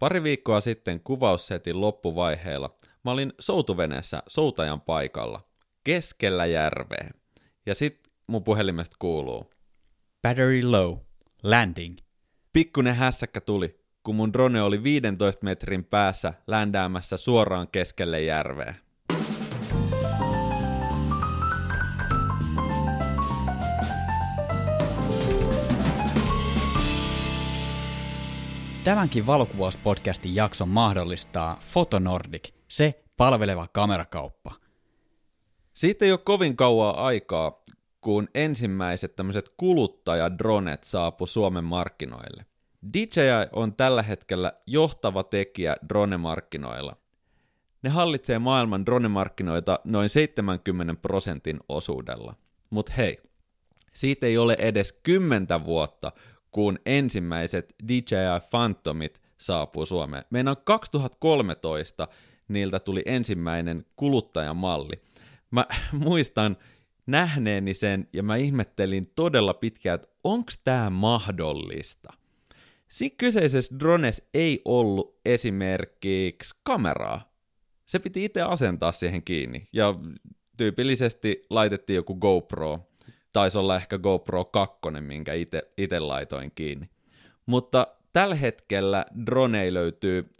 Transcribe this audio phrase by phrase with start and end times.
[0.00, 5.48] Pari viikkoa sitten kuvaussetin loppuvaiheella mä olin soutuveneessä soutajan paikalla,
[5.84, 7.10] keskellä järveä.
[7.66, 9.50] Ja sit mun puhelimesta kuuluu.
[10.22, 10.98] Battery low.
[11.42, 11.96] Landing.
[12.52, 18.74] Pikkunen hässäkkä tuli, kun mun drone oli 15 metrin päässä ländäämässä suoraan keskelle järveä.
[28.90, 34.54] Tämänkin valokuvauspodcastin jakson mahdollistaa Fotonordic, se palveleva kamerakauppa.
[35.74, 37.64] Siitä ei ole kovin kauaa aikaa,
[38.00, 42.42] kun ensimmäiset tämmöiset kuluttajadronet saapu Suomen markkinoille.
[42.92, 46.96] DJI on tällä hetkellä johtava tekijä drone-markkinoilla.
[47.82, 52.34] Ne hallitsee maailman drone-markkinoita noin 70 prosentin osuudella.
[52.70, 53.18] Mut hei,
[53.92, 56.12] siitä ei ole edes kymmentä vuotta,
[56.50, 60.24] kun ensimmäiset DJI Phantomit saapuu Suomeen.
[60.30, 62.08] Meidän 2013
[62.48, 64.94] niiltä tuli ensimmäinen kuluttajamalli.
[65.50, 65.66] Mä
[66.04, 66.56] muistan
[67.06, 72.12] nähneeni sen ja mä ihmettelin todella pitkään, että onko tämä mahdollista.
[72.88, 77.32] Siinä kyseisessä drones ei ollut esimerkiksi kameraa.
[77.86, 79.94] Se piti itse asentaa siihen kiinni ja
[80.56, 82.89] tyypillisesti laitettiin joku GoPro
[83.32, 85.32] taisi olla ehkä GoPro 2, minkä
[85.76, 86.90] itse laitoin kiinni.
[87.46, 90.30] Mutta tällä hetkellä drone löytyy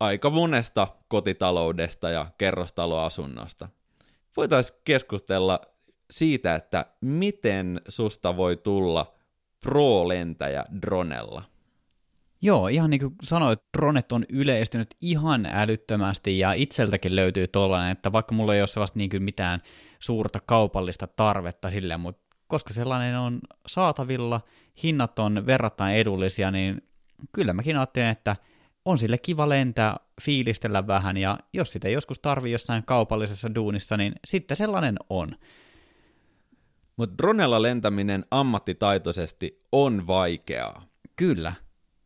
[0.00, 3.68] aika monesta kotitaloudesta ja kerrostaloasunnosta.
[4.36, 5.60] Voitaisiin keskustella
[6.10, 9.14] siitä, että miten susta voi tulla
[9.60, 11.44] pro-lentäjä dronella.
[12.42, 18.12] Joo, ihan niin kuin sanoit, dronet on yleistynyt ihan älyttömästi ja itseltäkin löytyy tollainen, että
[18.12, 19.60] vaikka mulla ei ole sellaista niin kuin mitään
[19.98, 24.40] suurta kaupallista tarvetta sille, mutta koska sellainen on saatavilla,
[24.82, 26.82] hinnat on verrattain edullisia, niin
[27.32, 28.36] kyllä mäkin ajattelen, että
[28.84, 34.12] on sille kiva lentää, fiilistellä vähän, ja jos sitä joskus tarvii jossain kaupallisessa duunissa, niin
[34.26, 35.36] sitten sellainen on.
[36.96, 40.86] Mutta dronella lentäminen ammattitaitoisesti on vaikeaa.
[41.16, 41.52] Kyllä.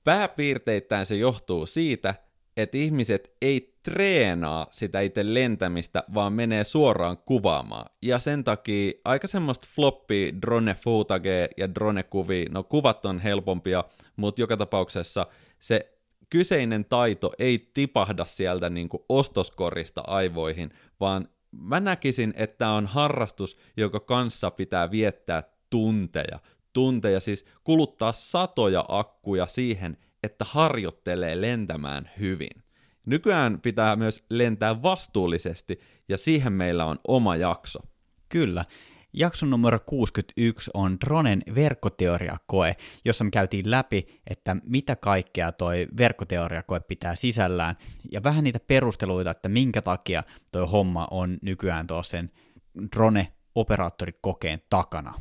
[0.05, 2.15] Pääpiirteittäin se johtuu siitä,
[2.57, 7.91] että ihmiset ei treenaa sitä itse lentämistä, vaan menee suoraan kuvaamaan.
[8.03, 13.85] Ja sen takia aika semmoista floppy drone footage ja drone kuvi, no kuvat on helpompia,
[14.17, 15.27] mutta joka tapauksessa
[15.59, 15.99] se
[16.31, 20.71] kyseinen taito ei tipahda sieltä niin kuin ostoskorista aivoihin,
[21.01, 26.39] vaan mä näkisin, että on harrastus, joka kanssa pitää viettää tunteja.
[26.73, 32.64] Tunteja siis kuluttaa satoja akkuja siihen, että harjoittelee lentämään hyvin.
[33.07, 37.79] Nykyään pitää myös lentää vastuullisesti, ja siihen meillä on oma jakso.
[38.29, 38.65] Kyllä.
[39.13, 46.81] Jakson numero 61 on Dronen verkkoteoriakoe, jossa me käytiin läpi, että mitä kaikkea toi verkkoteoriakoe
[46.81, 47.77] pitää sisällään,
[48.13, 50.23] ja vähän niitä perusteluita, että minkä takia
[50.53, 52.31] toi homma on nykyään tuossa sen
[52.97, 55.15] drone-operaattorikokeen takana.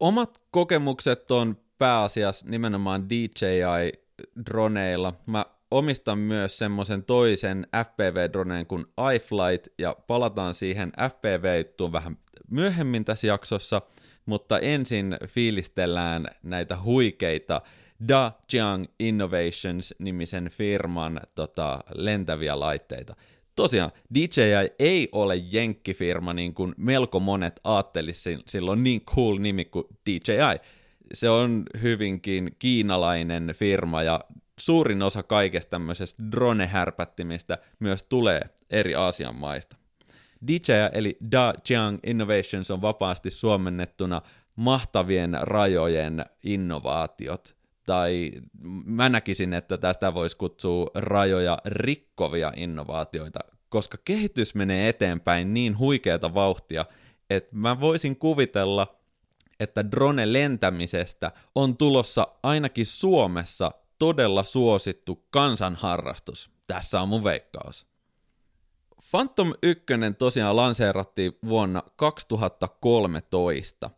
[0.00, 5.14] Omat kokemukset on pääasiassa nimenomaan DJI-droneilla.
[5.26, 12.16] Mä omistan myös semmoisen toisen FPV-droneen kuin iFlight, ja palataan siihen FPV-juttuun vähän
[12.50, 13.82] myöhemmin tässä jaksossa,
[14.26, 17.62] mutta ensin fiilistellään näitä huikeita
[18.08, 23.16] Da Jiang Innovations-nimisen firman tota, lentäviä laitteita.
[23.56, 29.64] Tosiaan, DJI ei ole jenkkifirma, niin kuin melko monet ajattelisivat, sillä on niin cool nimi
[29.64, 30.60] kuin DJI
[31.12, 34.20] se on hyvinkin kiinalainen firma ja
[34.60, 38.40] suurin osa kaikesta tämmöisestä drone-härpättimistä myös tulee
[38.70, 39.76] eri Aasian maista.
[40.46, 44.22] DJI eli Da Jiang Innovations on vapaasti suomennettuna
[44.56, 47.56] mahtavien rajojen innovaatiot,
[47.86, 48.30] tai
[48.84, 56.34] mä näkisin, että tästä voisi kutsua rajoja rikkovia innovaatioita, koska kehitys menee eteenpäin niin huikeata
[56.34, 56.84] vauhtia,
[57.30, 58.86] että mä voisin kuvitella,
[59.60, 66.50] että drone lentämisestä on tulossa ainakin Suomessa todella suosittu kansanharrastus.
[66.66, 67.86] Tässä on mun veikkaus.
[69.10, 69.84] Phantom 1
[70.18, 73.90] tosiaan lanseerattiin vuonna 2013.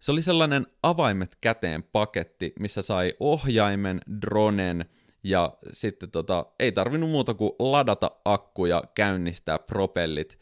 [0.00, 4.84] Se oli sellainen avaimet käteen paketti, missä sai ohjaimen, dronen
[5.24, 10.38] ja sitten tota, ei tarvinnut muuta kuin ladata akku ja käynnistää propellit.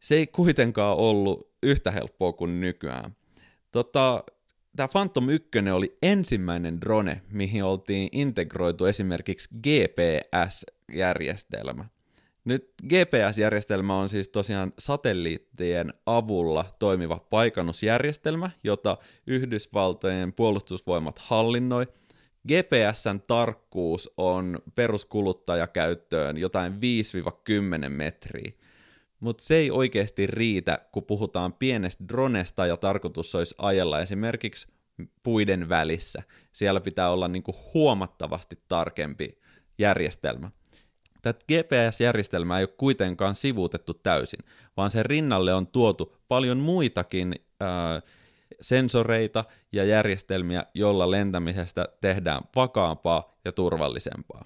[0.00, 3.16] Se ei kuitenkaan ollut yhtä helppoa kuin nykyään.
[3.72, 4.24] Tota,
[4.76, 11.84] tämä Phantom 1 oli ensimmäinen drone, mihin oltiin integroitu esimerkiksi GPS-järjestelmä.
[12.44, 18.96] Nyt GPS-järjestelmä on siis tosiaan satelliittien avulla toimiva paikannusjärjestelmä, jota
[19.26, 21.86] Yhdysvaltojen puolustusvoimat hallinnoi.
[22.48, 26.76] GPSn tarkkuus on peruskuluttajakäyttöön jotain 5-10
[27.88, 28.52] metriä,
[29.20, 34.66] mutta se ei oikeasti riitä, kun puhutaan pienestä dronesta ja tarkoitus olisi ajella esimerkiksi
[35.22, 36.22] puiden välissä.
[36.52, 39.38] Siellä pitää olla niinku huomattavasti tarkempi
[39.78, 40.50] järjestelmä.
[41.22, 44.40] Tätä GPS-järjestelmää ei ole kuitenkaan sivuutettu täysin,
[44.76, 48.02] vaan sen rinnalle on tuotu paljon muitakin ää,
[48.60, 54.44] sensoreita ja järjestelmiä, jolla lentämisestä tehdään vakaampaa ja turvallisempaa.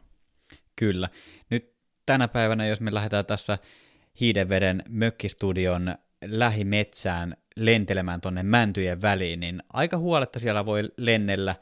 [0.76, 1.08] Kyllä.
[1.50, 1.74] Nyt
[2.06, 3.58] tänä päivänä, jos me lähdetään tässä
[4.20, 5.94] Hiidenveden mökkistudion
[6.24, 11.54] lähimetsään lentelemään tuonne mäntyjen väliin, niin aika huoletta siellä voi lennellä,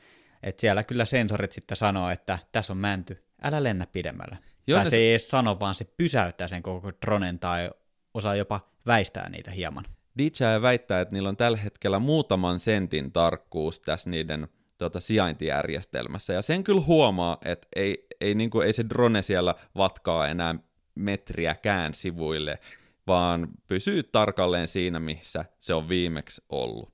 [0.42, 4.36] että siellä kyllä sensorit sitten sanoo, että tässä on mänty, älä lennä pidemmällä.
[4.66, 7.70] Joo, tai se ei edes sano, vaan se pysäyttää sen koko dronen tai
[8.14, 9.84] osaa jopa väistää niitä hieman.
[10.18, 16.42] DJI väittää, että niillä on tällä hetkellä muutaman sentin tarkkuus tässä niiden tota, sijaintijärjestelmässä, ja
[16.42, 20.54] sen kyllä huomaa, että ei, ei, niin kuin, ei se drone siellä vatkaa enää
[20.98, 22.58] metriäkään sivuille,
[23.06, 26.92] vaan pysyy tarkalleen siinä, missä se on viimeksi ollut.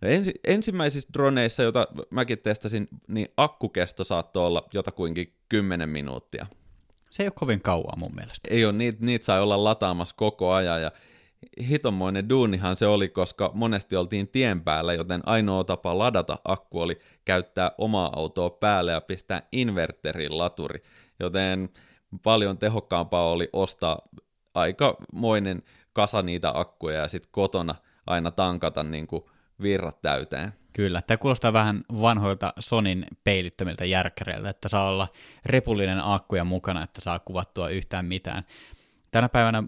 [0.00, 6.46] No ensi, ensimmäisissä droneissa, joita mäkin testasin, niin akkukesto saattoi olla jotakuinkin 10 minuuttia.
[7.10, 8.48] Se ei ole kovin kauan mun mielestä.
[8.50, 10.92] Ei ole, niitä, niitä sai olla lataamassa koko ajan, ja
[11.68, 16.98] hitonmoinen duunihan se oli, koska monesti oltiin tien päällä, joten ainoa tapa ladata akku oli
[17.24, 20.82] käyttää omaa autoa päälle ja pistää inverterin laturi,
[21.20, 21.68] joten
[22.22, 23.98] paljon tehokkaampaa oli ostaa
[24.54, 25.62] aikamoinen
[25.92, 27.74] kasa niitä akkuja ja sitten kotona
[28.06, 29.22] aina tankata niin kuin
[29.62, 30.52] virrat täyteen.
[30.72, 35.08] Kyllä, tämä kuulostaa vähän vanhoilta Sonin peilittömiltä järkkäreiltä, että saa olla
[35.46, 38.44] repullinen akkuja mukana, että saa kuvattua yhtään mitään.
[39.10, 39.62] Tänä päivänä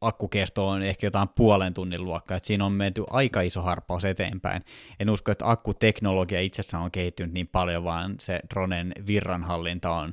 [0.00, 4.64] akkukesto on ehkä jotain puolen tunnin luokkaa, että siinä on menty aika iso harppaus eteenpäin.
[5.00, 10.12] En usko, että akkuteknologia itsessään on kehittynyt niin paljon, vaan se dronen virranhallinta on,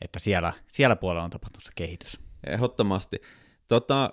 [0.00, 2.20] että siellä, siellä puolella on tapahtunut se kehitys.
[2.46, 3.16] Ehdottomasti.
[3.68, 4.10] Tota,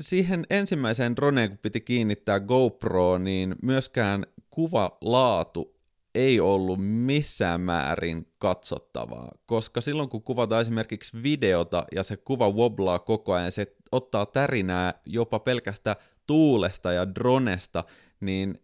[0.00, 5.80] siihen ensimmäiseen droneen, kun piti kiinnittää GoPro, niin myöskään kuvalaatu
[6.14, 12.98] ei ollut missään määrin katsottavaa, koska silloin kun kuvataan esimerkiksi videota ja se kuva woblaa
[12.98, 15.96] koko ajan, se ottaa tärinää jopa pelkästä
[16.26, 17.84] tuulesta ja dronesta,
[18.20, 18.62] niin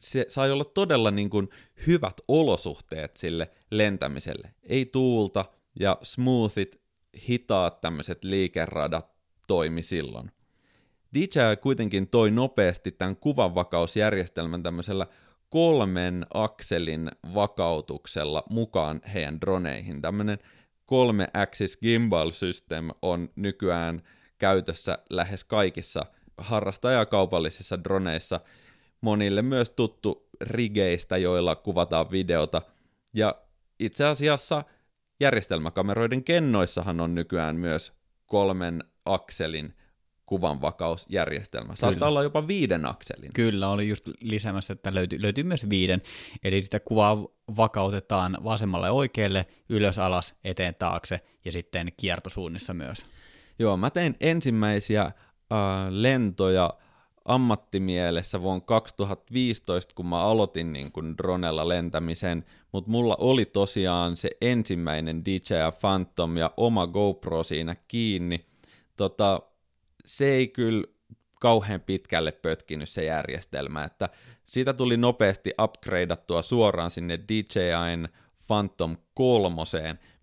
[0.00, 1.48] se sai olla todella niin kuin
[1.86, 4.54] hyvät olosuhteet sille lentämiselle.
[4.62, 5.44] Ei tuulta
[5.80, 6.80] ja smoothit,
[7.28, 9.10] hitaat tämmöiset liikeradat
[9.46, 10.30] toimi silloin.
[11.14, 15.06] DJI kuitenkin toi nopeasti tämän kuvanvakausjärjestelmän tämmöisellä
[15.48, 20.02] kolmen akselin vakautuksella mukaan heidän droneihin.
[20.02, 20.38] Tämmöinen
[20.86, 24.02] kolme axis gimbal system on nykyään
[24.38, 26.06] käytössä lähes kaikissa
[26.38, 28.40] harrastajakaupallisissa droneissa.
[29.00, 32.62] Monille myös tuttu rigeistä, joilla kuvataan videota.
[33.14, 33.34] Ja
[33.78, 34.64] itse asiassa
[35.20, 37.92] järjestelmäkameroiden kennoissahan on nykyään myös
[38.26, 39.74] kolmen akselin
[40.26, 41.76] kuvanvakausjärjestelmä.
[41.76, 42.06] Saattaa Kyllä.
[42.06, 43.32] olla jopa viiden akselin.
[43.32, 46.02] Kyllä, oli just lisäämässä, että löytyy, löytyy myös viiden.
[46.44, 47.26] Eli sitä kuvaa
[47.56, 53.06] vakautetaan vasemmalle ja oikealle, ylös, alas, eteen, taakse ja sitten kiertosuunnissa myös.
[53.58, 55.12] Joo, mä tein ensimmäisiä äh,
[55.90, 56.74] lentoja
[57.24, 64.30] ammattimielessä vuonna 2015, kun mä aloitin niin kuin dronella lentämisen, mutta mulla oli tosiaan se
[64.40, 68.42] ensimmäinen DJI Phantom ja oma GoPro siinä kiinni.
[68.96, 69.42] Tota,
[70.04, 70.84] se ei kyllä
[71.40, 74.08] kauhean pitkälle pötkinyt se järjestelmä, että
[74.44, 78.08] siitä tuli nopeasti upgradeattua suoraan sinne DJIn
[78.46, 79.56] Phantom 3,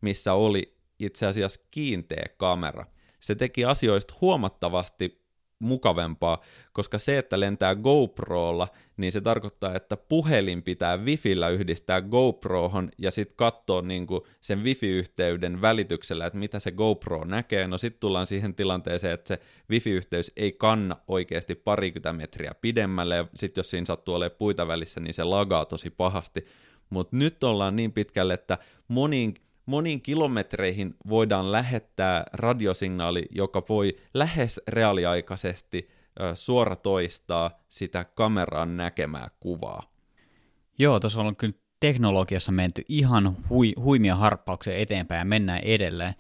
[0.02, 2.86] missä oli itse asiassa kiinteä kamera.
[3.20, 5.27] Se teki asioista huomattavasti
[5.60, 6.42] mukavempaa,
[6.74, 13.12] koska se, että lentää GoProlla, niin se tarkoittaa, että puhelin pitää Wifillä yhdistää GoProhon ja
[13.12, 14.08] sitten katsoa niin
[14.42, 17.68] sen Wifi-yhteyden välityksellä, että mitä se GoPro näkee.
[17.68, 23.28] No sitten tullaan siihen tilanteeseen, että se Wifi-yhteys ei kanna oikeasti parikymmentä metriä pidemmälle, ja
[23.36, 26.44] sitten jos siinä sattuu olemaan puita välissä, niin se lagaa tosi pahasti.
[26.90, 29.34] Mutta nyt ollaan niin pitkälle, että moniin
[29.68, 35.90] moniin kilometreihin voidaan lähettää radiosignaali, joka voi lähes reaaliaikaisesti
[36.34, 39.84] suoratoistaa sitä kameran näkemää kuvaa.
[40.80, 46.14] Joo, tuossa on kyllä teknologiassa menty ihan hui, huimia harppauksia eteenpäin ja mennään edelleen.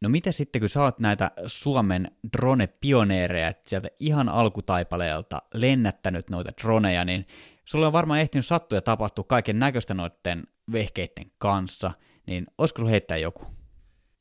[0.00, 7.26] No miten sitten, kun oot näitä Suomen drone-pioneereja sieltä ihan alkutaipaleelta lennättänyt noita droneja, niin
[7.64, 11.92] sulla on varmaan ehtinyt sattua ja tapahtua kaiken näköistä noiden vehkeiden kanssa–
[12.30, 13.44] niin olisiko heittää joku?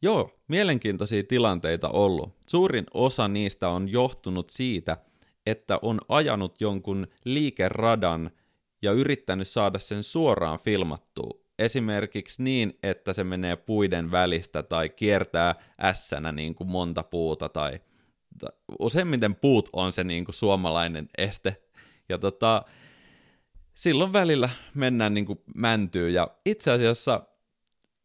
[0.02, 2.38] Joo, mielenkiintoisia tilanteita ollut.
[2.48, 4.98] Suurin osa niistä on johtunut siitä,
[5.46, 8.32] että on ajanut jonkun liikeradan
[8.82, 11.40] ja yrittänyt saada sen suoraan filmattua.
[11.60, 17.80] esimerkiksi niin, että se menee puiden välistä tai kiertää ässänä niin kuin monta puuta tai,
[18.80, 21.62] useimmiten puut on se niin kuin suomalainen este.
[22.10, 22.66] Ja tota,
[23.74, 27.29] silloin välillä mennään niin kuin mäntyyn ja itse asiassa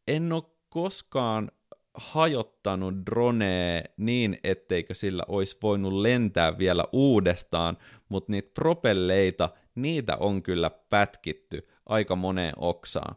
[0.09, 1.51] en ole koskaan
[1.95, 10.43] hajottanut dronea niin, etteikö sillä olisi voinut lentää vielä uudestaan, mutta niitä propelleita, niitä on
[10.43, 13.17] kyllä pätkitty aika moneen oksaan.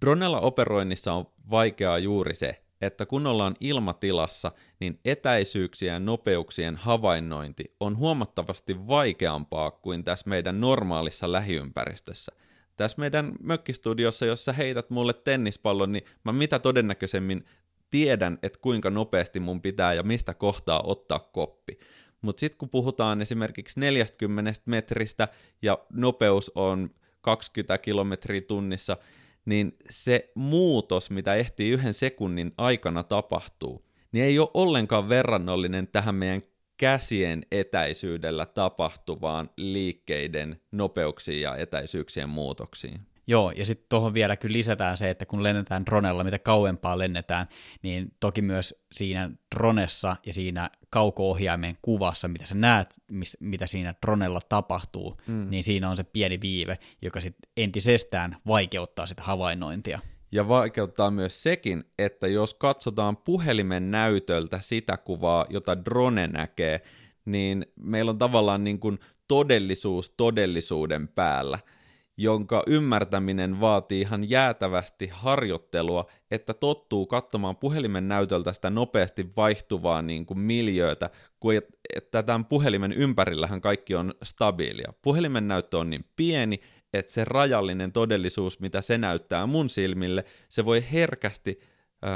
[0.00, 7.64] Dronella operoinnissa on vaikeaa juuri se, että kun ollaan ilmatilassa, niin etäisyyksien ja nopeuksien havainnointi
[7.80, 12.32] on huomattavasti vaikeampaa kuin tässä meidän normaalissa lähiympäristössä.
[12.76, 17.44] Tässä meidän mökkistudiossa, jossa heität mulle tennispallon, niin mä mitä todennäköisemmin
[17.90, 21.78] tiedän, että kuinka nopeasti mun pitää ja mistä kohtaa ottaa koppi.
[22.22, 25.28] Mutta sitten kun puhutaan esimerkiksi 40 metristä
[25.62, 28.96] ja nopeus on 20 kilometriä tunnissa,
[29.44, 36.14] niin se muutos, mitä ehtii yhden sekunnin aikana tapahtuu, niin ei ole ollenkaan verrannollinen tähän
[36.14, 36.42] meidän
[36.82, 43.00] käsien etäisyydellä tapahtuvaan liikkeiden nopeuksiin ja etäisyyksien muutoksiin.
[43.26, 47.46] Joo, ja sitten tuohon vielä kyllä lisätään se, että kun lennetään dronella, mitä kauempaa lennetään,
[47.82, 53.94] niin toki myös siinä dronessa ja siinä kauko-ohjaimen kuvassa, mitä sä näet, mis, mitä siinä
[54.06, 55.50] dronella tapahtuu, mm.
[55.50, 60.00] niin siinä on se pieni viive, joka sitten entisestään vaikeuttaa sitä havainnointia.
[60.32, 66.80] Ja vaikeuttaa myös sekin, että jos katsotaan puhelimen näytöltä sitä kuvaa, jota drone näkee,
[67.24, 68.98] niin meillä on tavallaan niin kuin
[69.28, 71.58] todellisuus todellisuuden päällä–
[72.16, 80.26] jonka ymmärtäminen vaatii ihan jäätävästi harjoittelua, että tottuu katsomaan puhelimen näytöltä sitä nopeasti vaihtuvaa niin
[80.26, 81.10] kuin miljöötä,
[81.40, 81.54] kun
[81.96, 84.92] että tämän puhelimen ympärillähän kaikki on stabiilia.
[85.02, 86.60] Puhelimen näyttö on niin pieni,
[86.92, 91.60] että se rajallinen todellisuus, mitä se näyttää mun silmille, se voi herkästi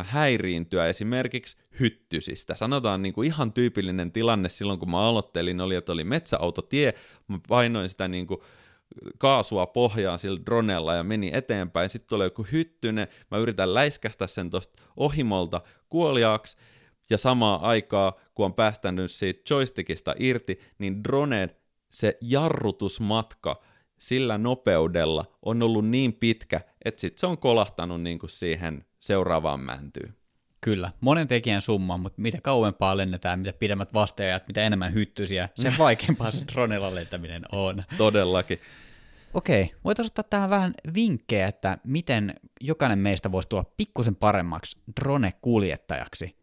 [0.04, 2.54] häiriintyä esimerkiksi hyttysistä.
[2.54, 6.94] Sanotaan niin kuin ihan tyypillinen tilanne silloin, kun mä aloittelin, oli, että oli metsäautotie,
[7.28, 8.40] mä painoin sitä niin kuin
[9.18, 11.90] kaasua pohjaan sillä dronella ja meni eteenpäin.
[11.90, 16.56] Sitten tulee joku hyttynen, mä yritän läiskästä sen tuosta ohimolta kuoliaaksi,
[17.10, 21.56] ja samaa aikaa, kun on päästänyt siitä joystickista irti, niin drone,
[21.90, 23.62] se jarrutusmatka
[23.98, 29.60] sillä nopeudella on ollut niin pitkä, että sitten se on kolahtanut niin kuin siihen seuraavaan
[29.60, 30.14] mäntyyn.
[30.60, 35.78] Kyllä, monen tekijän summa, mutta mitä kauempaa lennetään, mitä pidemmät vasteajat, mitä enemmän hyttysiä, sen
[35.78, 37.84] vaikeampaa se dronella lentäminen on.
[37.96, 38.58] Todellakin.
[39.34, 46.36] Okei, voitaisiin ottaa tähän vähän vinkkejä, että miten jokainen meistä voisi tulla pikkusen paremmaksi drone-kuljettajaksi.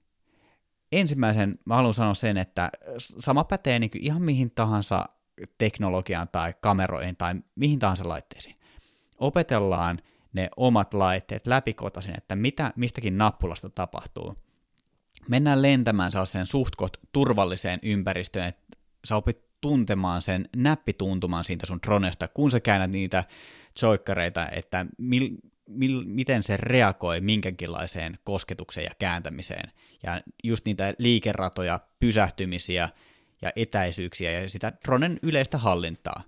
[0.92, 5.06] Ensimmäisen mä haluan sanoa sen, että sama pätee niin ihan mihin tahansa
[5.58, 8.56] teknologiaan tai kameroihin tai mihin tahansa laitteisiin.
[9.18, 10.00] Opetellaan
[10.34, 14.36] ne omat laitteet läpikotasin, että mitä mistäkin nappulasta tapahtuu.
[15.30, 18.64] Mennään lentämään sellaiseen suhtkot turvalliseen ympäristöön, että
[19.06, 23.24] sä opit tuntemaan sen näppituntuman siitä sun dronesta, kun sä käännät niitä
[23.82, 25.30] joikkareita, että mil,
[25.68, 29.72] mil, miten se reagoi minkäkinlaiseen kosketukseen ja kääntämiseen.
[30.04, 32.90] Ja just niitä liikeratoja, pysähtymisiä
[33.44, 36.24] ja etäisyyksiä ja sitä dronen yleistä hallintaa.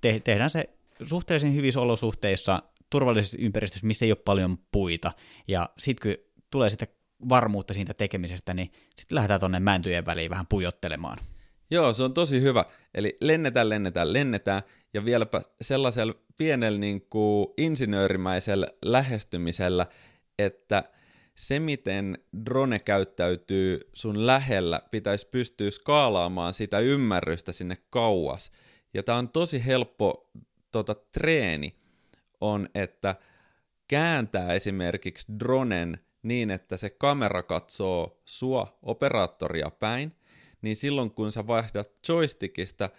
[0.00, 0.64] Te, tehdään se
[1.02, 5.12] suhteellisen hyvissä olosuhteissa, turvallisessa ympäristössä, missä ei ole paljon puita.
[5.48, 6.86] Ja sitten kun tulee sitä
[7.28, 11.18] varmuutta siitä tekemisestä, niin sitten lähdetään tuonne mäntyjen väliin vähän pujottelemaan.
[11.70, 12.64] Joo, se on tosi hyvä.
[12.94, 14.62] Eli lennetään, lennetään, lennetään,
[14.94, 19.86] ja vieläpä sellaisella pienellä niin kuin insinöörimäisellä lähestymisellä,
[20.38, 20.84] että
[21.38, 28.52] se, miten drone käyttäytyy sun lähellä, pitäisi pystyä skaalaamaan sitä ymmärrystä sinne kauas.
[28.94, 30.30] Ja tämä on tosi helppo
[30.72, 31.78] tota, treeni,
[32.40, 33.16] on, että
[33.88, 40.16] kääntää esimerkiksi dronen niin, että se kamera katsoo sua operaattoria päin,
[40.62, 42.90] niin silloin kun sä vaihdat joystickista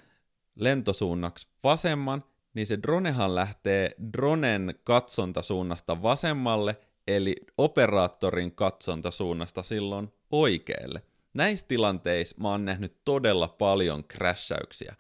[0.55, 6.77] lentosuunnaksi vasemman, niin se dronehan lähtee dronen katsontasuunnasta vasemmalle,
[7.17, 11.01] eli operaattorin katsontasuunnasta silloin oikealle.
[11.33, 14.95] Näissä tilanteissa mä oon nähnyt todella paljon crashauksia.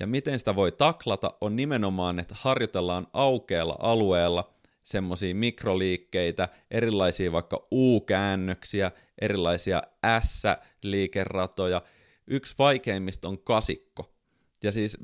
[0.00, 4.52] Ja miten sitä voi taklata on nimenomaan, että harjoitellaan aukealla alueella
[4.84, 9.82] semmoisia mikroliikkeitä, erilaisia vaikka U-käännöksiä, erilaisia
[10.22, 11.82] S-liikeratoja.
[12.26, 14.14] Yksi vaikeimmista on kasikko.
[14.62, 14.98] Ja siis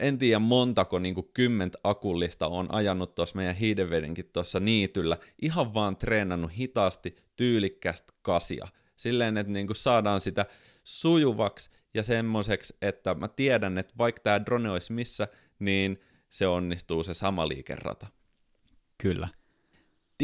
[0.00, 5.74] en tiedä montako niin kuin kymmentä akullista on ajanut tuossa meidän hiidenvedenkin tuossa niityllä, ihan
[5.74, 8.68] vaan treenannut hitaasti tyylikkästä kasia.
[8.96, 10.46] Silleen, että niin kuin saadaan sitä
[10.84, 17.02] sujuvaksi ja semmoiseksi, että mä tiedän, että vaikka tämä drone olisi missä, niin se onnistuu
[17.02, 18.06] se sama liikerata.
[18.98, 19.28] Kyllä.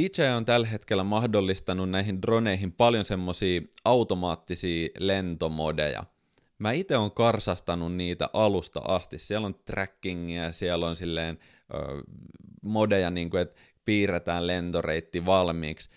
[0.00, 6.04] DJ on tällä hetkellä mahdollistanut näihin droneihin paljon semmosia automaattisia lentomodeja.
[6.62, 9.18] Mä itse on karsastanut niitä alusta asti.
[9.18, 11.38] Siellä on trackingia, siellä on silleen
[11.74, 11.76] ö,
[12.62, 15.90] modeja, niin kuin, että piirretään lentoreitti valmiiksi.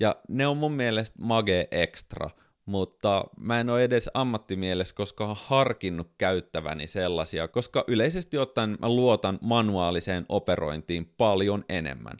[0.00, 2.30] Ja ne on mun mielestä mage extra,
[2.66, 9.38] mutta mä en ole edes ammattimielessä koskaan harkinnut käyttäväni sellaisia, koska yleisesti ottaen mä luotan
[9.42, 12.16] manuaaliseen operointiin paljon enemmän.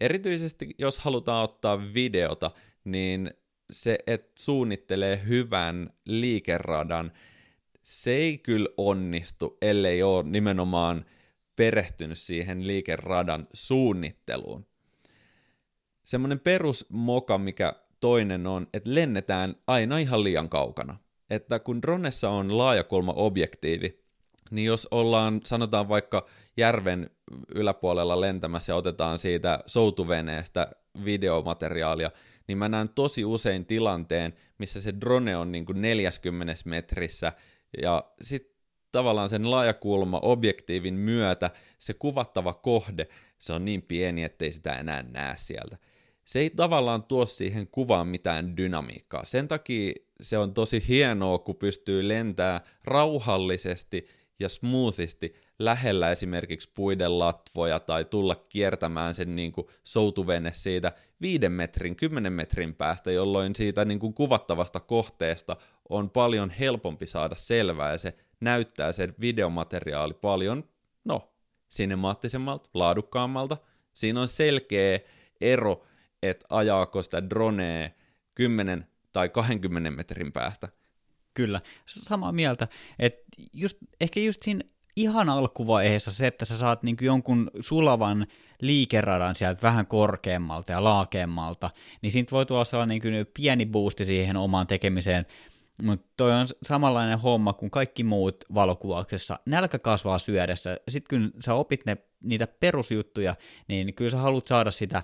[0.00, 2.50] Erityisesti jos halutaan ottaa videota,
[2.84, 3.30] niin
[3.70, 7.12] se, että suunnittelee hyvän liikeradan,
[7.88, 11.04] se ei kyllä onnistu, ellei ole nimenomaan
[11.56, 14.66] perehtynyt siihen liikeradan suunnitteluun.
[16.04, 20.96] Semmoinen perusmoka, mikä toinen on, että lennetään aina ihan liian kaukana.
[21.30, 23.92] Että kun dronessa on laajakulma-objektiivi,
[24.50, 26.26] niin jos ollaan, sanotaan vaikka
[26.56, 27.10] järven
[27.54, 30.70] yläpuolella lentämässä ja otetaan siitä soutuveneestä
[31.04, 32.10] videomateriaalia,
[32.48, 37.32] niin mä näen tosi usein tilanteen, missä se drone on niin kuin 40 metrissä,
[37.82, 38.58] ja sitten
[38.92, 43.08] tavallaan sen laajakulma objektiivin myötä se kuvattava kohde,
[43.38, 45.78] se on niin pieni, ettei sitä enää näe sieltä.
[46.24, 49.24] Se ei tavallaan tuo siihen kuvaan mitään dynamiikkaa.
[49.24, 54.08] Sen takia se on tosi hienoa, kun pystyy lentää rauhallisesti
[54.40, 61.52] ja smoothisti lähellä esimerkiksi puiden latvoja tai tulla kiertämään sen niin kuin soutuvene siitä viiden
[61.52, 65.56] metrin, kymmenen metrin päästä, jolloin siitä niin kuin kuvattavasta kohteesta
[65.88, 70.64] on paljon helpompi saada selvää ja se näyttää sen videomateriaali paljon,
[71.04, 71.32] no,
[71.68, 73.56] sinemaattisemmalta, laadukkaammalta.
[73.94, 74.98] Siinä on selkeä
[75.40, 75.84] ero,
[76.22, 77.90] että ajaako sitä dronea
[78.34, 80.68] 10 tai 20 metrin päästä.
[81.34, 82.68] Kyllä, samaa mieltä.
[82.98, 83.14] Et
[83.52, 84.60] just, ehkä just siinä
[84.96, 88.26] ihan alkuvaiheessa se, että sä saat niin jonkun sulavan
[88.60, 91.70] liikeradan sieltä vähän korkeammalta ja laakeammalta,
[92.02, 95.26] niin siitä voi tulla sellainen niin pieni boosti siihen omaan tekemiseen,
[95.82, 99.38] mutta toi on samanlainen homma kuin kaikki muut valokuvauksessa.
[99.46, 100.76] Nälkä kasvaa syödessä.
[100.88, 103.34] Sitten kun sä opit ne, niitä perusjuttuja,
[103.68, 105.02] niin kyllä sä haluat saada sitä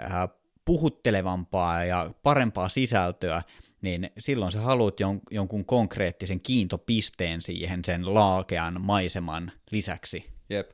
[0.00, 0.28] äh,
[0.64, 3.42] puhuttelevampaa ja parempaa sisältöä,
[3.82, 10.26] niin silloin sä haluat jon, jonkun konkreettisen kiintopisteen siihen sen laakean maiseman lisäksi.
[10.50, 10.70] Jep.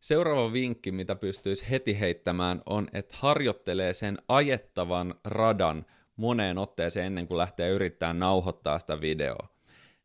[0.00, 7.26] Seuraava vinkki, mitä pystyisi heti heittämään, on, että harjoittelee sen ajettavan radan moneen otteeseen ennen
[7.26, 9.48] kuin lähtee yrittämään nauhoittaa sitä videoa.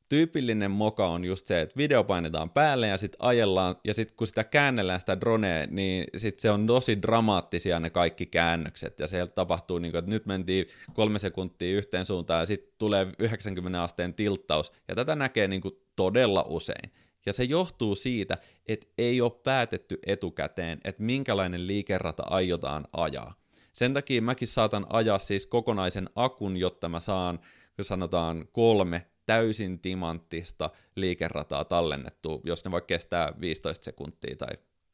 [0.10, 4.28] Tyypillinen moka on just se, että video painetaan päälle ja sitten ajellaan, ja sitten kun
[4.28, 9.28] sitä käännellään sitä dronea, niin sitten se on tosi dramaattisia ne kaikki käännökset, ja siellä
[9.28, 14.13] tapahtuu, niin kuin, että nyt mentiin kolme sekuntia yhteen suuntaan, ja sitten tulee 90 asteen
[14.13, 16.91] tilttaus, ja tätä näkee niin kuin todella usein.
[17.26, 23.34] Ja se johtuu siitä, että ei ole päätetty etukäteen, että minkälainen liikerata aiotaan ajaa.
[23.78, 27.40] Sen takia mäkin saatan ajaa siis kokonaisen akun, jotta mä saan,
[27.82, 34.50] sanotaan kolme täysin timanttista liikerataa tallennettua, jos ne vaikka kestää 15 sekuntia tai,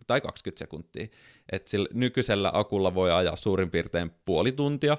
[0.07, 1.07] tai 20 sekuntia.
[1.51, 4.97] Et sillä nykyisellä akulla voi ajaa suurin piirtein puoli tuntia,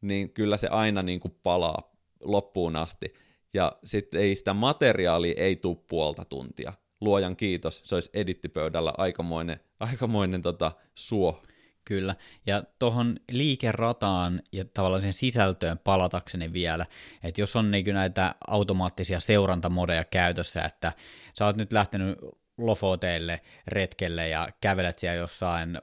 [0.00, 3.14] niin kyllä se aina niin kuin palaa loppuun asti.
[3.54, 6.72] Ja sitten ei sitä materiaalia ei tule puolta tuntia.
[7.00, 11.42] Luojan kiitos, se olisi edittipöydällä aikamoinen, aikamoinen tota, suo
[11.90, 12.14] Kyllä,
[12.46, 16.86] ja tuohon liikerataan ja tavallaan sen sisältöön palatakseni vielä,
[17.22, 20.92] että jos on niin näitä automaattisia seurantamodeja käytössä, että
[21.38, 22.18] sä oot nyt lähtenyt
[22.58, 25.78] lofoteille retkelle ja kävelet siellä jossain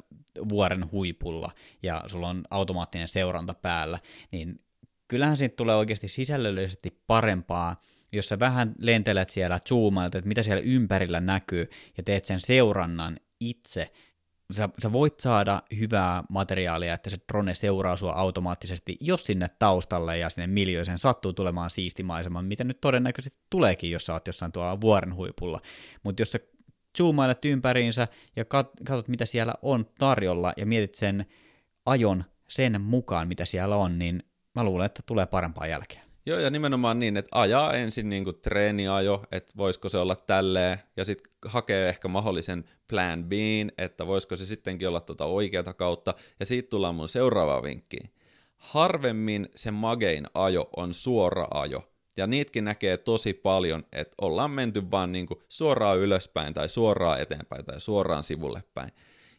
[0.49, 1.51] vuoren huipulla
[1.83, 3.99] ja sulla on automaattinen seuranta päällä,
[4.31, 4.59] niin
[5.07, 10.61] kyllähän siitä tulee oikeasti sisällöllisesti parempaa, jos sä vähän lentelet siellä, zoomailet, että mitä siellä
[10.65, 13.91] ympärillä näkyy, ja teet sen seurannan itse,
[14.53, 20.17] sä, sä voit saada hyvää materiaalia, että se drone seuraa sua automaattisesti, jos sinne taustalle
[20.17, 24.81] ja sinne miljöisen sattuu tulemaan siistimaiseman, mitä nyt todennäköisesti tuleekin, jos sä oot jossain tuolla
[24.81, 25.61] vuoren huipulla.
[26.03, 26.39] Mutta jos sä
[26.97, 31.25] zoomailet ympäriinsä ja kat- katsot, mitä siellä on tarjolla ja mietit sen
[31.85, 34.23] ajon sen mukaan, mitä siellä on, niin
[34.55, 36.06] mä luulen, että tulee parempaa jälkeä.
[36.27, 40.79] Joo, ja nimenomaan niin, että ajaa ensin niin kuin treeniajo, että voisiko se olla tälleen,
[40.97, 43.31] ja sitten hakee ehkä mahdollisen plan B,
[43.77, 47.97] että voisiko se sittenkin olla tuota oikeata kautta, ja siitä tullaan mun seuraava vinkki.
[48.57, 51.83] Harvemmin se magein ajo on suora ajo,
[52.17, 57.21] ja niitäkin näkee tosi paljon, että ollaan menty vaan niin kuin suoraan ylöspäin, tai suoraan
[57.21, 58.91] eteenpäin, tai suoraan sivulle päin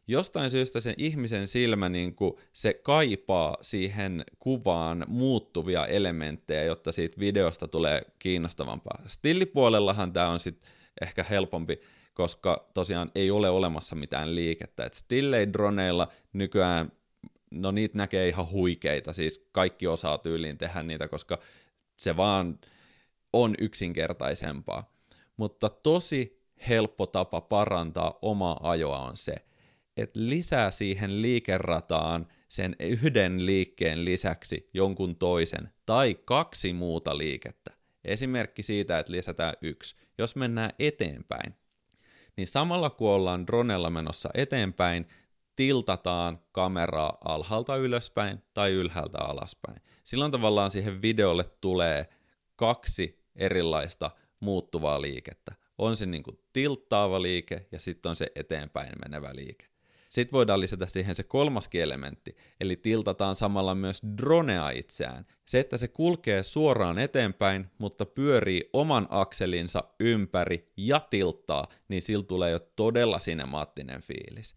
[0.09, 7.21] jostain syystä sen ihmisen silmä niin kuin, se kaipaa siihen kuvaan muuttuvia elementtejä, jotta siitä
[7.21, 9.03] videosta tulee kiinnostavampaa.
[9.07, 11.81] Stillipuolellahan tämä on sitten ehkä helpompi,
[12.15, 14.85] koska tosiaan ei ole olemassa mitään liikettä.
[14.85, 16.93] Et stillei droneilla nykyään
[17.51, 21.39] no niitä näkee ihan huikeita, siis kaikki osaa tyyliin tehdä niitä, koska
[21.97, 22.59] se vaan
[23.33, 24.93] on yksinkertaisempaa.
[25.37, 29.35] Mutta tosi helppo tapa parantaa omaa ajoa on se,
[29.99, 37.71] että lisää siihen liikerataan sen yhden liikkeen lisäksi jonkun toisen tai kaksi muuta liikettä.
[38.05, 39.97] Esimerkki siitä, että lisätään yksi.
[40.19, 41.55] Jos mennään eteenpäin,
[42.37, 45.09] niin samalla kun ollaan dronella menossa eteenpäin,
[45.57, 49.83] tiltataan kameraa alhaalta ylöspäin tai ylhäältä alaspäin.
[50.05, 52.09] Silloin tavallaan siihen videolle tulee
[52.57, 55.55] kaksi erilaista muuttuvaa liikettä.
[55.79, 59.68] On se niin kuin tilttaava liike ja sitten on se eteenpäin menevä liike.
[60.09, 65.27] Sitten voidaan lisätä siihen se kolmaskin elementti, eli tiltataan samalla myös dronea itseään.
[65.47, 72.25] Se, että se kulkee suoraan eteenpäin, mutta pyörii oman akselinsa ympäri ja tilttaa, niin sillä
[72.25, 74.57] tulee jo todella sinemaattinen fiilis.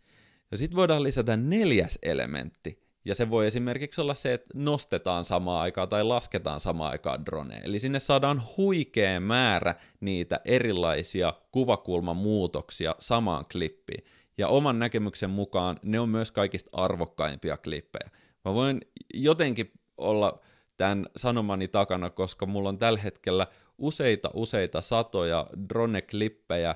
[0.51, 5.61] Ja sitten voidaan lisätä neljäs elementti, ja se voi esimerkiksi olla se, että nostetaan samaan
[5.61, 7.61] aikaan tai lasketaan samaan aikaan droneja.
[7.63, 14.03] Eli sinne saadaan huikea määrä niitä erilaisia kuvakulmamuutoksia samaan klippiin.
[14.37, 18.09] Ja oman näkemyksen mukaan ne on myös kaikista arvokkaimpia klippejä.
[18.45, 18.81] Mä voin
[19.13, 20.39] jotenkin olla
[20.77, 26.75] tämän sanomani takana, koska mulla on tällä hetkellä useita useita satoja drone-klippejä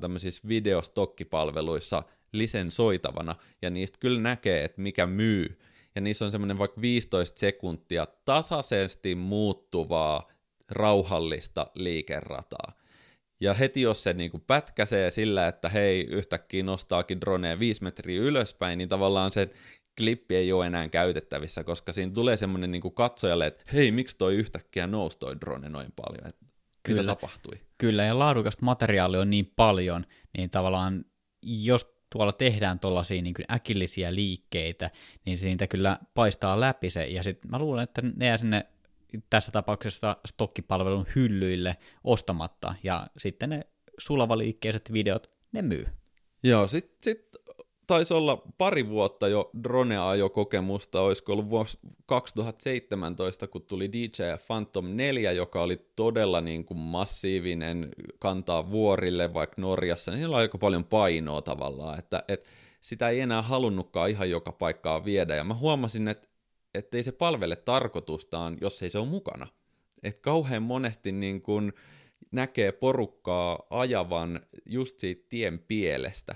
[0.00, 5.58] tämmöisissä videostokkipalveluissa lisensoitavana, ja niistä kyllä näkee, että mikä myy.
[5.94, 10.28] Ja niissä on semmoinen vaikka 15 sekuntia tasaisesti muuttuvaa,
[10.70, 12.72] rauhallista liikerataa.
[13.40, 18.20] Ja heti jos se niin kuin pätkäsee sillä, että hei, yhtäkkiä nostaakin droneen 5 metriä
[18.20, 19.50] ylöspäin, niin tavallaan se
[19.98, 24.18] klippi ei ole enää käytettävissä, koska siinä tulee semmoinen niin kuin katsojalle, että hei, miksi
[24.18, 26.46] toi yhtäkkiä nousi toi drone noin paljon, että
[26.82, 27.02] Kyllä.
[27.02, 27.60] mitä tapahtui.
[27.78, 31.04] Kyllä, ja laadukasta materiaalia on niin paljon, niin tavallaan
[31.42, 34.90] jos tuolla tehdään tuollaisia niin äkillisiä liikkeitä,
[35.26, 38.66] niin siitä kyllä paistaa läpi se, ja sitten mä luulen, että ne jää sinne
[39.30, 43.66] tässä tapauksessa stokkipalvelun hyllyille ostamatta, ja sitten ne
[43.98, 45.86] sulavaliikkeiset videot, ne myy.
[46.42, 47.28] Joo, sitten sit
[47.86, 55.32] taisi olla pari vuotta jo drone-ajokokemusta, olisiko ollut vuosi 2017, kun tuli DJI Phantom 4,
[55.32, 60.84] joka oli todella niin kuin massiivinen, kantaa vuorille vaikka Norjassa, niin sillä oli aika paljon
[60.84, 62.48] painoa tavallaan, että, että
[62.80, 66.28] sitä ei enää halunnutkaan ihan joka paikkaa viedä, ja mä huomasin, että
[66.74, 69.46] ettei se palvele tarkoitustaan, jos ei se ole mukana.
[70.02, 71.72] Että kauhean monesti niin kun
[72.30, 76.34] näkee porukkaa ajavan just siitä tien pielestä.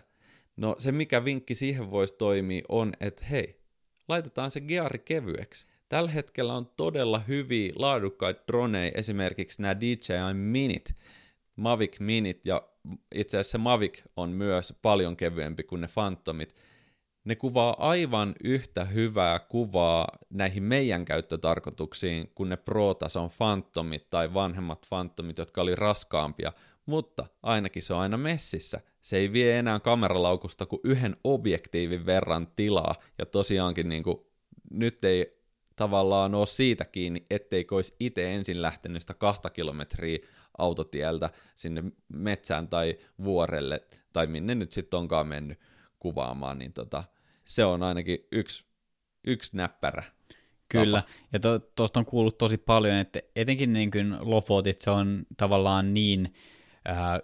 [0.57, 3.61] No se mikä vinkki siihen voisi toimia on, että hei,
[4.09, 5.67] laitetaan se geari kevyeksi.
[5.89, 10.95] Tällä hetkellä on todella hyviä laadukkaita droneja, esimerkiksi nämä DJI Minit,
[11.57, 12.69] Mavic Minit, ja
[13.15, 16.55] itse asiassa Mavic on myös paljon kevyempi kuin ne Phantomit,
[17.29, 24.87] ne kuvaa aivan yhtä hyvää kuvaa näihin meidän käyttötarkoituksiin kuin ne Pro-tason Phantomit tai vanhemmat
[24.89, 26.53] Phantomit, jotka oli raskaampia,
[26.87, 28.81] mutta ainakin se on aina messissä.
[29.01, 34.19] Se ei vie enää kameralaukusta kuin yhden objektiivin verran tilaa, ja tosiaankin niin kuin,
[34.71, 35.43] nyt ei
[35.77, 40.19] tavallaan ole siitä kiinni, etteikö olisi itse ensin lähtenyt sitä kahta kilometriä
[40.59, 45.61] autotieltä sinne metsään tai vuorelle, tai minne nyt sitten onkaan mennyt
[45.99, 47.05] kuvaamaan, niin tota,
[47.49, 48.65] se on ainakin yksi,
[49.27, 50.03] yksi näppärä.
[50.69, 51.13] Kyllä, tapa.
[51.33, 51.41] ja
[51.75, 56.35] tuosta to, on kuullut tosi paljon, että etenkin niin kuin Lofotit, se on tavallaan niin,
[56.85, 57.21] ää,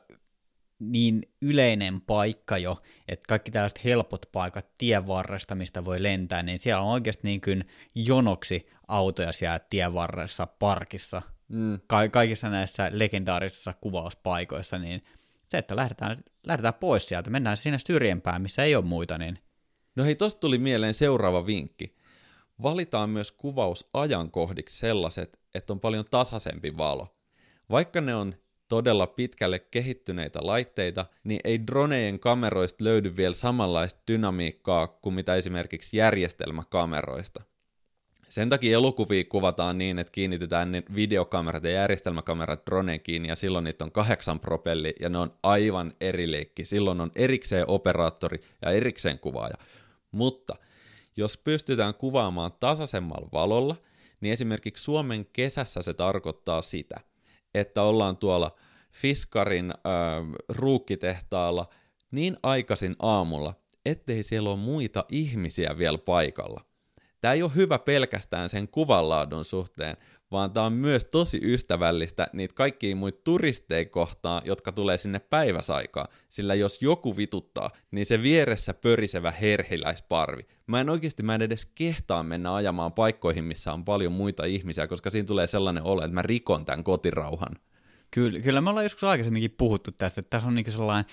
[0.78, 6.60] niin yleinen paikka jo, että kaikki tällaiset helpot paikat tien varresta, mistä voi lentää, niin
[6.60, 11.22] siellä on oikeasti niin kuin jonoksi autoja siellä tien varressa parkissa.
[11.48, 11.80] Mm.
[11.86, 15.02] Ka- kaikissa näissä legendaarisissa kuvauspaikoissa, niin
[15.48, 19.38] se, että lähdetään, lähdetään pois sieltä, mennään sinne syrjempään, missä ei ole muita, niin
[19.96, 21.96] No hei, tosta tuli mieleen seuraava vinkki.
[22.62, 27.16] Valitaan myös kuvausajankohdiksi sellaiset, että on paljon tasaisempi valo.
[27.70, 28.34] Vaikka ne on
[28.68, 35.96] todella pitkälle kehittyneitä laitteita, niin ei dronejen kameroista löydy vielä samanlaista dynamiikkaa kuin mitä esimerkiksi
[35.96, 37.42] järjestelmäkameroista.
[38.28, 43.64] Sen takia elokuvia kuvataan niin, että kiinnitetään ne videokamerat ja järjestelmäkamerat droneen kiinni ja silloin
[43.64, 46.64] niitä on kahdeksan propelli ja ne on aivan eri leikki.
[46.64, 49.54] Silloin on erikseen operaattori ja erikseen kuvaaja.
[50.14, 50.56] Mutta
[51.16, 53.76] jos pystytään kuvaamaan tasaisemmalla valolla,
[54.20, 57.00] niin esimerkiksi Suomen kesässä se tarkoittaa sitä,
[57.54, 58.56] että ollaan tuolla
[58.92, 59.76] Fiskarin äh,
[60.48, 61.68] ruukkitehtaalla
[62.10, 63.54] niin aikaisin aamulla,
[63.86, 66.64] ettei siellä ole muita ihmisiä vielä paikalla.
[67.20, 69.96] Tämä ei ole hyvä pelkästään sen kuvanlaadun suhteen,
[70.34, 76.08] vaan tämä on myös tosi ystävällistä niitä kaikkia muita turisteja kohtaan, jotka tulee sinne päiväsaikaan,
[76.28, 81.66] sillä jos joku vituttaa, niin se vieressä pörisevä herhiläisparvi mä en oikeasti, mä en edes
[81.66, 86.14] kehtaa mennä ajamaan paikkoihin, missä on paljon muita ihmisiä, koska siinä tulee sellainen olo, että
[86.14, 87.52] mä rikon tämän kotirauhan.
[88.10, 91.12] Kyllä, kyllä me ollaan joskus aikaisemminkin puhuttu tästä, että tässä on niin sellainen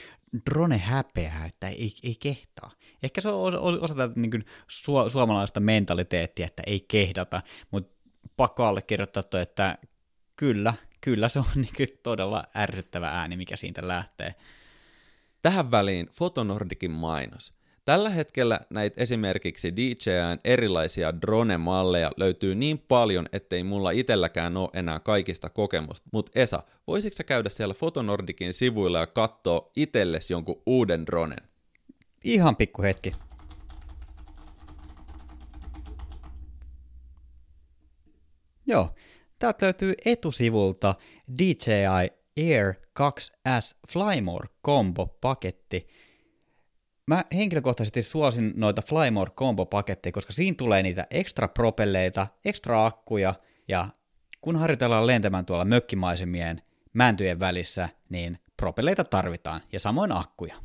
[0.50, 2.72] drone häpeä, että ei, ei kehtaa.
[3.04, 8.01] Ehkä se on osa, osa tätä niin su, suomalaista mentaliteettia, että ei kehdata, mutta
[8.38, 9.78] pakko allekirjoittaa toi, että
[10.36, 14.36] kyllä, kyllä se on niin todella ärsyttävä ääni, mikä siitä lähtee.
[15.42, 17.54] Tähän väliin Fotonordikin mainos.
[17.86, 25.00] Tällä hetkellä näitä esimerkiksi DJN erilaisia drone-malleja löytyy niin paljon, ettei mulla itelläkään ole enää
[25.00, 26.10] kaikista kokemusta.
[26.12, 31.48] Mut Esa, voisitko sä käydä siellä Fotonordikin sivuilla ja katsoa itelles jonkun uuden dronen?
[32.24, 33.12] Ihan pikku hetki.
[38.72, 38.96] Joo,
[39.40, 40.96] täältä löytyy etusivulta
[41.40, 45.88] DJI Air 2S Flymore Combo-paketti.
[47.08, 53.34] Mä henkilökohtaisesti suosin noita Flymore Combo-paketteja, koska siinä tulee niitä ekstra propelleita, ekstra akkuja,
[53.68, 53.88] ja
[54.42, 56.62] kun harjoitellaan lentämään tuolla mökkimaisemien
[56.94, 60.56] mäntyjen välissä, niin propelleita tarvitaan, ja samoin akkuja.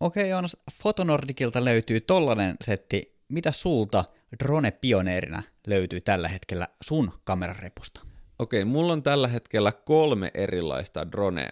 [0.00, 3.15] Okei, Joonas, Fotonordikilta löytyy tollanen setti.
[3.28, 4.04] Mitä sulta
[4.44, 8.00] drone-pioneerina löytyy tällä hetkellä sun kamerarepusta?
[8.38, 11.50] Okei, mulla on tällä hetkellä kolme erilaista dronea.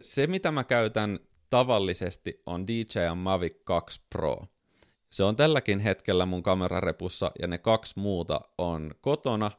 [0.00, 1.18] Se, mitä mä käytän
[1.50, 4.36] tavallisesti, on DJI Mavic 2 Pro.
[5.10, 9.50] Se on tälläkin hetkellä mun kamerarepussa, ja ne kaksi muuta on kotona.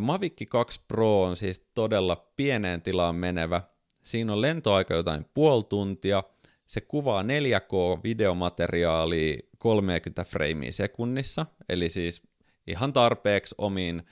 [0.00, 3.62] Mavic 2 Pro on siis todella pieneen tilaan menevä.
[4.02, 6.22] Siinä on lentoaika jotain puoli tuntia.
[6.66, 12.22] Se kuvaa 4K-videomateriaalia 30 freimiä sekunnissa, eli siis
[12.66, 14.02] ihan tarpeeksi omiin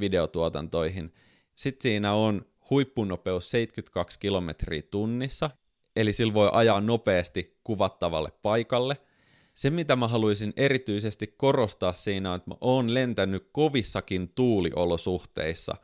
[0.00, 1.14] videotuotantoihin.
[1.54, 5.50] Sitten siinä on huippunopeus 72 kilometriä tunnissa,
[5.96, 8.96] eli sillä voi ajaa nopeasti kuvattavalle paikalle.
[9.54, 15.76] Se, mitä mä haluaisin erityisesti korostaa siinä, on, että mä oon lentänyt kovissakin tuuliolosuhteissa.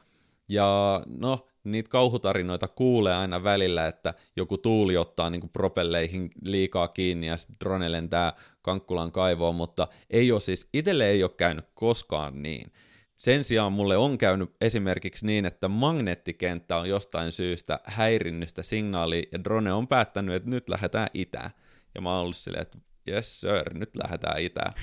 [0.48, 7.26] Ja no, niitä kauhutarinoita kuulee aina välillä, että joku tuuli ottaa niin propelleihin liikaa kiinni
[7.26, 12.42] ja sitten drone lentää Kankkulan kaivoon, mutta ei ole siis, itselle ei ole käynyt koskaan
[12.42, 12.72] niin.
[13.16, 19.44] Sen sijaan mulle on käynyt esimerkiksi niin, että magneettikenttä on jostain syystä häirinnyt signaalia ja
[19.44, 21.50] drone on päättänyt, että nyt lähdetään itään.
[21.94, 24.74] Ja mä oon ollut silleen, että yes sir, nyt lähdetään itään.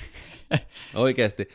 [0.94, 1.48] Oikeasti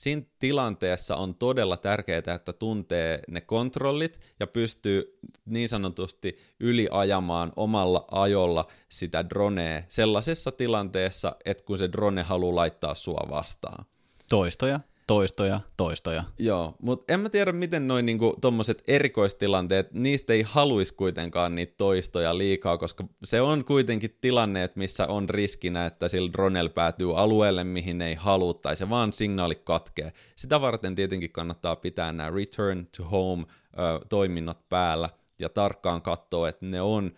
[0.00, 8.04] siinä tilanteessa on todella tärkeää, että tuntee ne kontrollit ja pystyy niin sanotusti yliajamaan omalla
[8.10, 13.84] ajolla sitä dronea sellaisessa tilanteessa, että kun se drone haluaa laittaa sua vastaan.
[14.30, 14.80] Toistoja
[15.10, 16.24] toistoja, toistoja.
[16.38, 21.74] Joo, mutta en mä tiedä, miten noin niinku, tommoset erikoistilanteet, niistä ei haluaisi kuitenkaan niitä
[21.76, 27.64] toistoja liikaa, koska se on kuitenkin tilanne, missä on riskinä, että sillä dronel päätyy alueelle,
[27.64, 30.12] mihin ei halua, tai se vaan signaali katkee.
[30.36, 36.48] Sitä varten tietenkin kannattaa pitää nämä return to home ö, toiminnot päällä, ja tarkkaan katsoa,
[36.48, 37.12] että ne on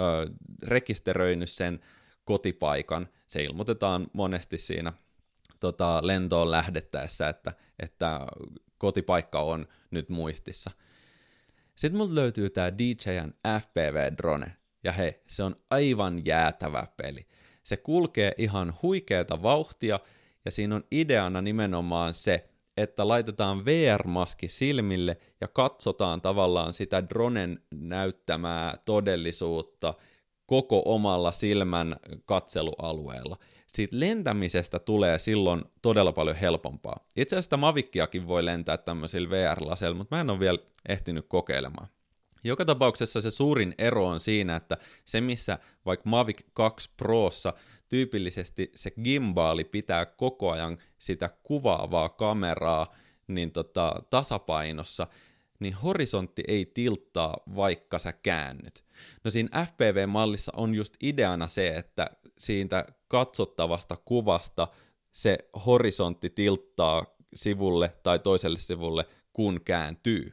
[0.00, 0.30] ö,
[0.62, 1.80] rekisteröinyt sen
[2.24, 3.08] kotipaikan.
[3.26, 4.92] Se ilmoitetaan monesti siinä
[5.60, 8.20] tota, lentoon lähdettäessä, että, että
[8.78, 10.70] kotipaikka on nyt muistissa.
[11.76, 14.50] Sitten mulla löytyy tämä DJn FPV-drone,
[14.84, 17.26] ja hei, se on aivan jäätävä peli.
[17.64, 20.00] Se kulkee ihan huikeata vauhtia,
[20.44, 27.62] ja siinä on ideana nimenomaan se, että laitetaan VR-maski silmille ja katsotaan tavallaan sitä dronen
[27.70, 29.94] näyttämää todellisuutta
[30.46, 33.36] koko omalla silmän katselualueella
[33.72, 37.06] siitä lentämisestä tulee silloin todella paljon helpompaa.
[37.16, 41.88] Itse asiassa Mavikkiakin voi lentää tämmöisillä VR-laseilla, mutta mä en ole vielä ehtinyt kokeilemaan.
[42.44, 47.52] Joka tapauksessa se suurin ero on siinä, että se missä vaikka Mavic 2 Prossa
[47.88, 52.94] tyypillisesti se gimbaali pitää koko ajan sitä kuvaavaa kameraa
[53.26, 55.06] niin tota, tasapainossa,
[55.60, 58.84] niin horisontti ei tilttaa, vaikka sä käännyt.
[59.24, 64.68] No siinä FPV-mallissa on just ideana se, että siitä katsottavasta kuvasta
[65.12, 70.32] se horisontti tilttaa sivulle tai toiselle sivulle, kun kääntyy.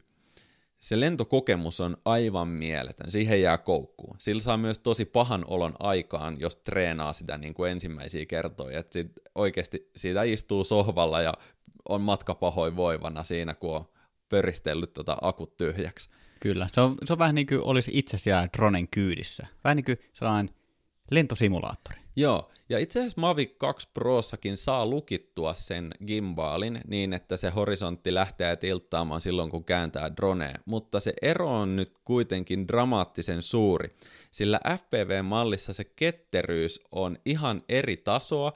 [0.80, 4.16] Se lentokokemus on aivan mieletön, siihen jää koukkuun.
[4.18, 8.78] Sillä saa myös tosi pahan olon aikaan, jos treenaa sitä niin kuin ensimmäisiä kertoja.
[8.78, 11.34] Että sit oikeasti siitä istuu sohvalla ja
[11.88, 13.88] on matka pahoin voivana siinä, kun on
[14.28, 16.10] pöristellyt tota akut tyhjäksi.
[16.40, 19.46] Kyllä, se on, se on vähän niin kuin olisi itse siellä dronen kyydissä.
[19.64, 20.54] Vähän niin kuin sellainen
[21.10, 21.98] lentosimulaattori.
[22.16, 28.14] Joo, ja itse asiassa Mavic 2 Prossakin saa lukittua sen gimbaalin niin, että se horisontti
[28.14, 33.96] lähtee tilttaamaan silloin, kun kääntää dronea, mutta se ero on nyt kuitenkin dramaattisen suuri,
[34.30, 38.52] sillä FPV-mallissa se ketteryys on ihan eri tasoa,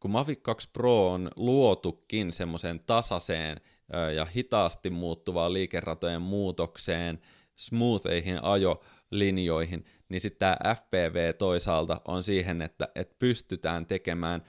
[0.00, 3.60] kun Mavic 2 Pro on luotukin semmoiseen tasaiseen
[4.14, 7.18] ja hitaasti muuttuvaan liikeratojen muutokseen,
[7.56, 8.44] smootheihin
[9.12, 14.42] ajolinjoihin, niin sitten tämä FPV toisaalta on siihen, että, että pystytään tekemään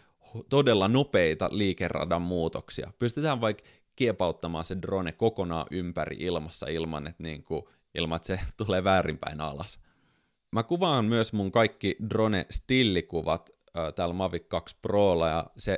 [0.49, 2.91] todella nopeita liikeradan muutoksia.
[2.99, 3.63] Pystytään vaikka
[3.95, 7.63] kiepauttamaan se drone kokonaan ympäri ilmassa ilman, että, niin kuin,
[7.95, 9.79] ilman, että se tulee väärinpäin alas.
[10.51, 15.77] Mä kuvaan myös mun kaikki drone-stillikuvat äh, täällä Mavic 2 Prolla, ja se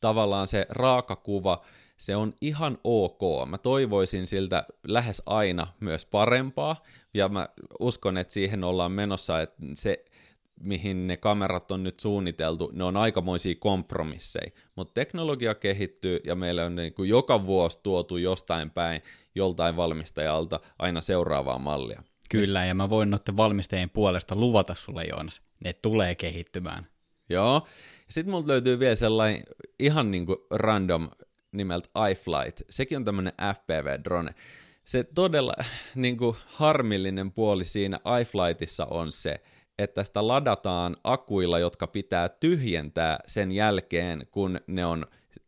[0.00, 1.64] tavallaan se raakakuva,
[1.96, 3.20] se on ihan ok.
[3.48, 6.82] Mä toivoisin siltä lähes aina myös parempaa,
[7.14, 7.48] ja mä
[7.80, 10.04] uskon, että siihen ollaan menossa, että se
[10.60, 14.50] mihin ne kamerat on nyt suunniteltu, ne on aikamoisia kompromisseja.
[14.76, 19.02] Mutta teknologia kehittyy ja meillä on niin kuin joka vuosi tuotu jostain päin
[19.34, 22.02] joltain valmistajalta aina seuraavaa mallia.
[22.30, 26.86] Kyllä, ja mä voin noiden valmistajien puolesta luvata sulle, Joonas, ne tulee kehittymään.
[27.28, 27.66] Joo,
[28.08, 29.42] sitten multa löytyy vielä sellainen
[29.78, 31.10] ihan niin kuin random
[31.56, 32.60] nimeltä iFlight.
[32.70, 34.34] Sekin on tämmöinen FPV-drone.
[34.84, 35.54] Se todella
[35.94, 39.40] niin kuin harmillinen puoli siinä iFlightissa on se,
[39.78, 45.06] että sitä ladataan akuilla, jotka pitää tyhjentää sen jälkeen, kun ne on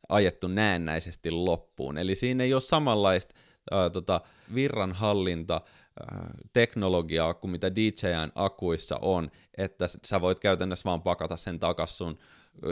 [0.08, 1.98] ajettu näennäisesti loppuun.
[1.98, 3.34] Eli siinä ei ole samanlaista
[3.70, 4.20] ää, tota,
[4.54, 5.60] virranhallinta
[6.52, 12.18] teknologiaa kuin mitä DJIn akuissa on, että sä voit käytännössä vaan pakata sen takas sun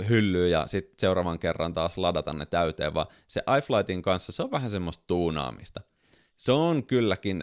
[0.08, 4.50] hyllyyn ja sitten seuraavan kerran taas ladata ne täyteen, vaan se iFlightin kanssa se on
[4.50, 5.80] vähän semmoista tuunaamista.
[6.36, 7.42] Se on kylläkin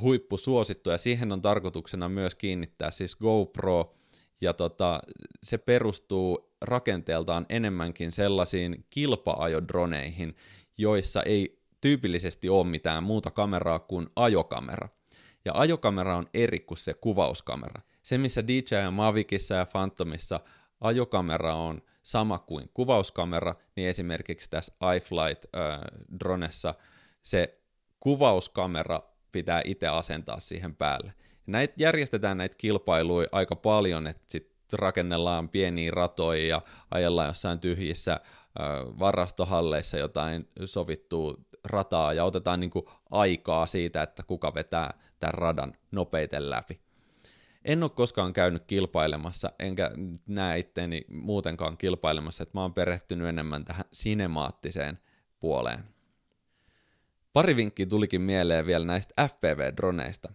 [0.00, 3.94] huippusuosittu ja siihen on tarkoituksena myös kiinnittää siis GoPro
[4.40, 5.00] ja tota,
[5.42, 10.36] se perustuu rakenteeltaan enemmänkin sellaisiin kilpa-ajodroneihin,
[10.78, 14.88] joissa ei tyypillisesti ole mitään muuta kameraa kuin ajokamera.
[15.44, 17.82] Ja ajokamera on eri kuin se kuvauskamera.
[18.02, 20.40] Se, missä DJI Mavicissa ja Phantomissa
[20.80, 26.74] ajokamera on sama kuin kuvauskamera, niin esimerkiksi tässä iFlight-dronessa
[27.22, 27.60] se
[28.00, 31.12] kuvauskamera pitää itse asentaa siihen päälle.
[31.46, 38.20] Näitä järjestetään näitä kilpailuja aika paljon, että sitten rakennellaan pieniä ratoja ja ajellaan jossain tyhjissä
[38.98, 45.74] varastohalleissa jotain sovittua rataa ja otetaan niin kuin aikaa siitä, että kuka vetää tämän radan
[45.90, 46.80] nopeiten läpi.
[47.64, 49.90] En ole koskaan käynyt kilpailemassa, enkä
[50.26, 54.98] näe itteeni muutenkaan kilpailemassa, että mä oon perehtynyt enemmän tähän sinemaattiseen
[55.40, 55.84] puoleen.
[57.32, 60.32] Pari vinkkiä tulikin mieleen vielä näistä FPV-droneista.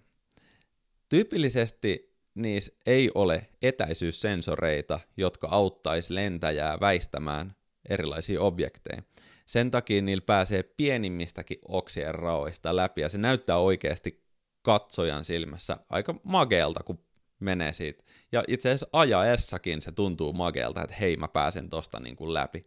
[1.09, 7.55] Tyypillisesti niissä ei ole etäisyyssensoreita, jotka auttaisi lentäjää väistämään
[7.89, 9.01] erilaisia objekteja.
[9.45, 14.25] Sen takia niillä pääsee pienimmistäkin oksien raoista läpi, ja se näyttää oikeasti
[14.61, 17.05] katsojan silmässä aika mageelta, kun
[17.39, 18.03] menee siitä.
[18.31, 22.65] Ja itse asiassa ajaessakin se tuntuu mageelta, että hei, mä pääsen tosta niin kuin läpi.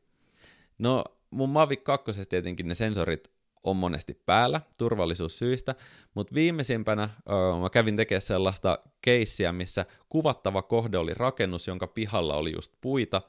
[0.79, 3.31] No, mun Mavic 2 tietenkin ne sensorit
[3.65, 5.75] on monesti päällä turvallisuussyistä,
[6.15, 12.37] mutta viimeisimpänä öö, mä kävin tekemään sellaista keissiä, missä kuvattava kohde oli rakennus, jonka pihalla
[12.37, 13.23] oli just puita,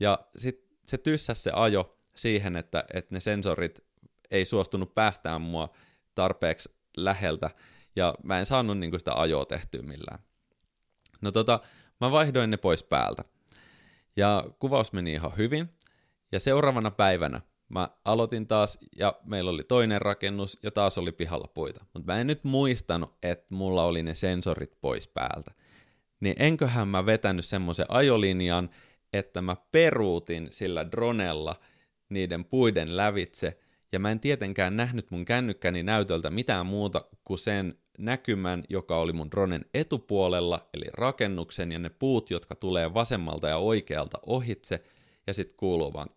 [0.00, 3.84] ja sitten se tyssäs se ajo siihen, että, että ne sensorit
[4.30, 5.70] ei suostunut päästään mua
[6.14, 7.50] tarpeeksi läheltä,
[7.96, 10.18] ja mä en saanut niin sitä ajoa tehtyä millään.
[11.20, 11.60] No tota,
[12.00, 13.24] mä vaihdoin ne pois päältä.
[14.16, 15.68] Ja kuvaus meni ihan hyvin,
[16.32, 21.48] ja seuraavana päivänä mä aloitin taas, ja meillä oli toinen rakennus, ja taas oli pihalla
[21.54, 21.84] puita.
[21.94, 25.50] Mutta mä en nyt muistanut, että mulla oli ne sensorit pois päältä.
[26.20, 28.70] Niin enköhän mä vetänyt semmoisen ajolinjan,
[29.12, 31.56] että mä peruutin sillä dronella
[32.08, 33.58] niiden puiden lävitse,
[33.92, 39.12] ja mä en tietenkään nähnyt mun kännykkäni näytöltä mitään muuta kuin sen näkymän, joka oli
[39.12, 44.82] mun dronen etupuolella, eli rakennuksen ja ne puut, jotka tulee vasemmalta ja oikealta ohitse,
[45.26, 46.08] ja sitten kuuluu vaan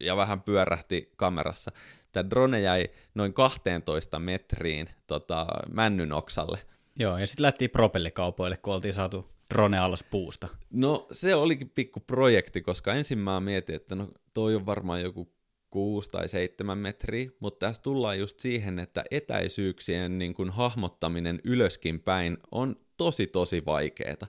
[0.00, 1.72] ja vähän pyörähti kamerassa.
[2.12, 6.58] Tämä drone jäi noin 12 metriin tota, männyn oksalle.
[6.96, 10.48] Joo, ja sitten lähtiin propellikaupoille, kun oltiin saatu drone alas puusta.
[10.70, 15.32] No se olikin pikku projekti, koska ensin mä mietin, että no toi on varmaan joku
[15.74, 22.00] 6 tai 7 metriä, mutta tässä tullaan just siihen, että etäisyyksien niin kuin hahmottaminen ylöskin
[22.00, 24.26] päin on tosi tosi vaikeeta.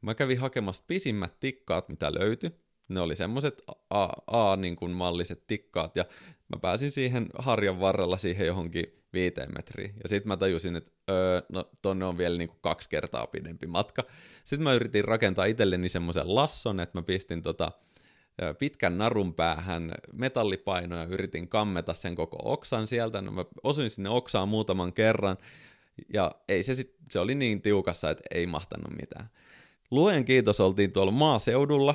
[0.00, 2.50] Mä kävin hakemassa pisimmät tikkaat, mitä löytyi,
[2.88, 3.62] ne oli semmoiset
[4.26, 6.04] A-malliset niin tikkaat, ja
[6.48, 9.94] mä pääsin siihen harjan varrella siihen johonkin viiteen metriin.
[10.02, 13.66] Ja sitten mä tajusin, että öö, no tonne on vielä niin kuin kaksi kertaa pidempi
[13.66, 14.04] matka.
[14.44, 17.72] Sitten mä yritin rakentaa itselleni semmoisen lasson, että mä pistin tota,
[18.58, 23.22] pitkän narun päähän metallipainoja, yritin kammeta sen koko oksan sieltä.
[23.22, 25.36] No mä osuin sinne oksaan muutaman kerran,
[26.14, 29.30] ja ei se, sit, se oli niin tiukassa, että ei mahtanut mitään.
[29.90, 31.94] Luen kiitos oltiin tuolla maaseudulla,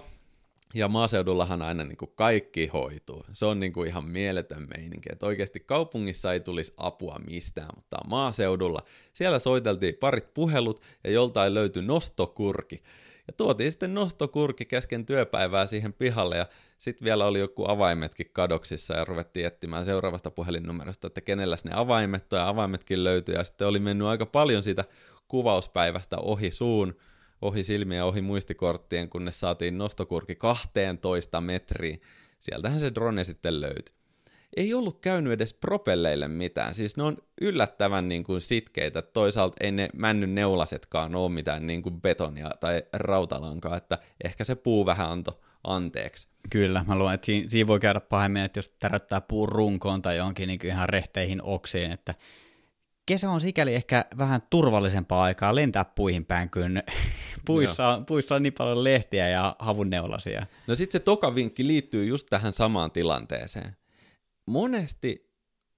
[0.74, 3.26] Ja maaseudullahan aina niin kuin kaikki hoituu.
[3.32, 5.10] Se on niin kuin ihan mieletön meininki.
[5.12, 8.84] Että oikeasti kaupungissa ei tulisi apua mistään, mutta maaseudulla
[9.14, 12.84] siellä soiteltiin parit puhelut ja joltain löytyi nostokurki.
[13.28, 16.46] Ja tuotiin sitten nostokurki kesken työpäivää siihen pihalle ja
[16.80, 22.32] sitten vielä oli joku avaimetkin kadoksissa ja ruvettiin etsimään seuraavasta puhelinnumerosta, että kenelläs ne avaimet
[22.32, 23.36] ja avaimetkin löytyi.
[23.36, 24.86] Ja sitten oli mennyt aika paljon siitä
[25.28, 26.96] kuvauspäivästä ohi suun,
[27.42, 32.02] ohi silmiä ohi muistikorttien, kunnes saatiin nostokurki 12 metriin.
[32.40, 34.03] Sieltähän se drone sitten löytyi.
[34.58, 39.72] Ei ollut käynyt edes propelleille mitään, siis ne on yllättävän niin kuin sitkeitä, toisaalta ei
[39.72, 45.12] ne männyn neulasetkaan ole mitään niin kuin betonia tai rautalankaa, että ehkä se puu vähän
[45.12, 45.34] antoi
[45.64, 46.28] anteeksi.
[46.50, 50.18] Kyllä, mä luulen, että siinä, siinä voi käydä pahemmin, että jos tärättää puun runkoon tai
[50.18, 52.16] johonkin niin ihan rehteihin oksiin, että
[53.06, 56.82] kesä on sikäli ehkä vähän turvallisempaa aikaa lentää puihin päin, kun
[57.46, 60.46] puissa, on, puissa on niin paljon lehtiä ja havunneulasia.
[60.68, 63.76] No sitten se toka vinkki liittyy just tähän samaan tilanteeseen.
[64.46, 65.32] Monesti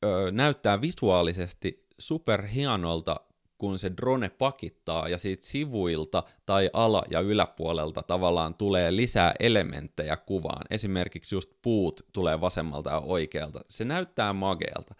[0.05, 3.15] ö, näyttää visuaalisesti superhienolta,
[3.57, 10.17] kun se drone pakittaa ja siitä sivuilta tai ala- ja yläpuolelta tavallaan tulee lisää elementtejä
[10.17, 10.65] kuvaan.
[10.69, 13.59] Esimerkiksi just puut tulee vasemmalta ja oikealta.
[13.69, 14.95] Se näyttää mageelta.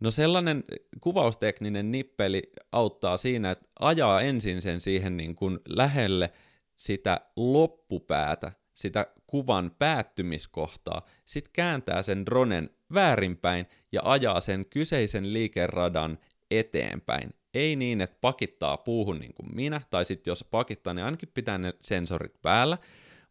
[0.00, 0.64] No sellainen
[1.00, 6.32] kuvaustekninen nippeli auttaa siinä, että ajaa ensin sen siihen niin kuin lähelle
[6.76, 16.18] sitä loppupäätä, sitä kuvan päättymiskohtaa, sitten kääntää sen dronen väärinpäin ja ajaa sen kyseisen liikeradan
[16.50, 17.34] eteenpäin.
[17.54, 21.58] Ei niin, että pakittaa puuhun niin kuin minä, tai sitten jos pakittaa, niin ainakin pitää
[21.58, 22.78] ne sensorit päällä,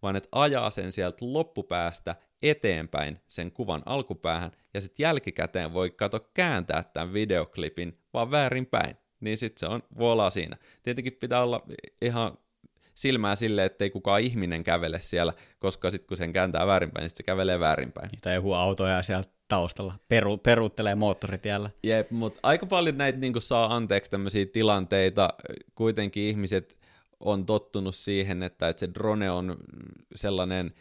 [0.02, 6.30] vaan että ajaa sen sieltä loppupäästä eteenpäin sen kuvan alkupäähän, ja sitten jälkikäteen voi kato
[6.34, 8.98] kääntää tämän videoklipin vaan väärinpäin.
[9.20, 10.58] Niin sitten se on voila siinä.
[10.84, 11.66] Tietenkin pitää olla
[12.02, 12.38] ihan
[12.94, 17.24] silmää silleen, ettei kukaan ihminen kävele siellä, koska sitten kun sen kääntää väärinpäin, niin se
[17.24, 18.10] kävelee väärinpäin.
[18.22, 21.70] Tai joku auto ja sieltä taustalla peru, peruuttelee moottoritiellä.
[21.84, 25.30] Jep, mutta aika paljon näitä niin saa anteeksi tämmöisiä tilanteita.
[25.76, 26.78] Kuitenkin ihmiset
[27.20, 29.58] on tottunut siihen, että, että se drone on
[30.16, 30.74] sellainen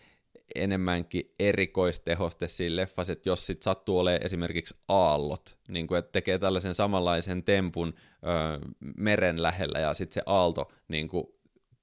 [0.55, 6.39] enemmänkin erikoistehoste siinä leffassa, että jos sit sattuu olemaan esimerkiksi aallot, niin kuin, että tekee
[6.39, 11.27] tällaisen samanlaisen tempun ö, meren lähellä ja sitten se aalto niin kuin,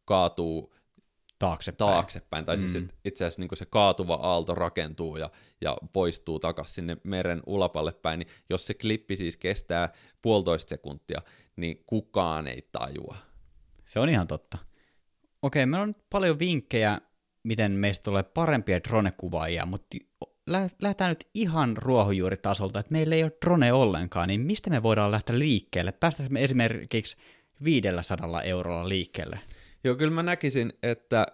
[0.09, 0.75] kaatuu
[1.39, 1.91] taaksepäin.
[1.91, 2.45] taaksepäin.
[2.45, 2.89] Tai siis mm.
[3.05, 5.29] itse asiassa niin se kaatuva aalto rakentuu ja,
[5.61, 9.89] ja poistuu takaisin sinne meren ulapalle päin, niin jos se klippi siis kestää
[10.21, 11.21] puolitoista sekuntia,
[11.55, 13.17] niin kukaan ei tajua.
[13.85, 14.57] Se on ihan totta.
[15.41, 17.01] Okei, meillä on paljon vinkkejä,
[17.43, 19.97] miten meistä tulee parempia drone-kuvaajia, mutta
[20.81, 25.39] lähdetään nyt ihan ruohonjuuritasolta, että meillä ei ole drone ollenkaan, niin mistä me voidaan lähteä
[25.39, 25.91] liikkeelle?
[25.91, 27.17] Päästäisiin me esimerkiksi
[27.63, 29.39] 500 eurolla liikkeelle?
[29.83, 31.25] Joo, kyllä mä näkisin, että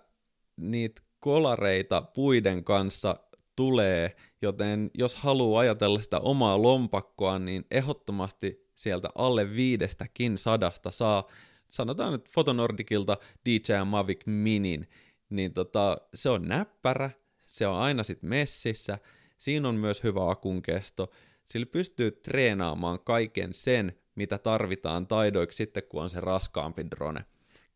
[0.58, 3.20] niitä kolareita puiden kanssa
[3.56, 11.28] tulee, joten jos haluaa ajatella sitä omaa lompakkoa, niin ehdottomasti sieltä alle viidestäkin sadasta saa,
[11.68, 14.90] sanotaan nyt Fotonordicilta DJI Mavic Minin,
[15.30, 17.10] niin tota, se on näppärä,
[17.46, 18.98] se on aina sit messissä,
[19.38, 21.12] siinä on myös hyvä akun kesto,
[21.46, 27.26] sillä pystyy treenaamaan kaiken sen, mitä tarvitaan taidoiksi sitten, kun on se raskaampi drone.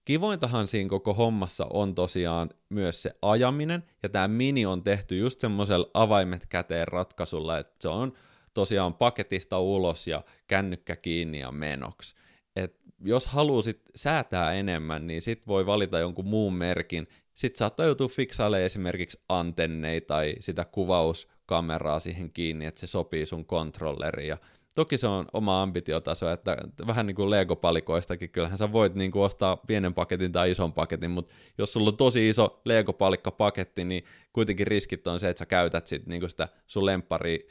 [0.10, 5.40] Kivointahan siinä koko hommassa on tosiaan myös se ajaminen, ja tämä mini on tehty just
[5.40, 8.14] semmoisella avaimet käteen ratkaisulla, että se on
[8.54, 12.16] tosiaan paketista ulos ja kännykkä kiinni ja menoksi.
[12.56, 17.08] Et jos haluaisit säätää enemmän, niin sit voi valita jonkun muun merkin.
[17.34, 23.46] Sitten saattaa joutua fiksailemaan esimerkiksi antenneita tai sitä kuvauskameraa siihen kiinni, että se sopii sun
[23.46, 24.28] kontrolleriin.
[24.28, 24.38] Ja
[24.76, 26.58] Toki se on oma ambitiotaso, että
[26.88, 31.12] vähän niin kuin Lego-palikoistakin, kyllähän sä voit niin kuin ostaa pienen paketin tai ison paketin,
[31.12, 35.88] mutta jos sulla on tosi iso Lego-palikkapaketti, niin kuitenkin riskit on se, että sä käytät
[35.88, 37.50] sit niin kuin sitä sun lemppari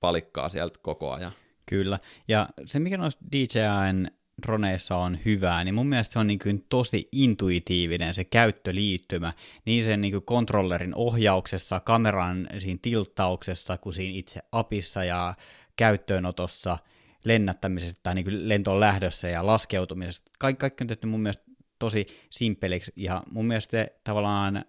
[0.00, 1.32] palikkaa sieltä koko ajan.
[1.66, 1.98] Kyllä,
[2.28, 4.08] ja se mikä noissa DJIn
[4.46, 9.32] droneissa on hyvää, niin mun mielestä se on niin kuin tosi intuitiivinen se käyttöliittymä,
[9.64, 15.34] niin sen niin kuin kontrollerin ohjauksessa, kameran siinä tilttauksessa, kuin siinä itse apissa ja
[15.78, 16.78] käyttöönotossa,
[17.24, 20.24] lennättämisessä tai niin lentoon lähdössä ja laskeutumisessa.
[20.38, 21.44] Kaikki, kaikki on tehty mun mielestä
[21.78, 24.64] tosi simpeliksi ja mun mielestä tavallaan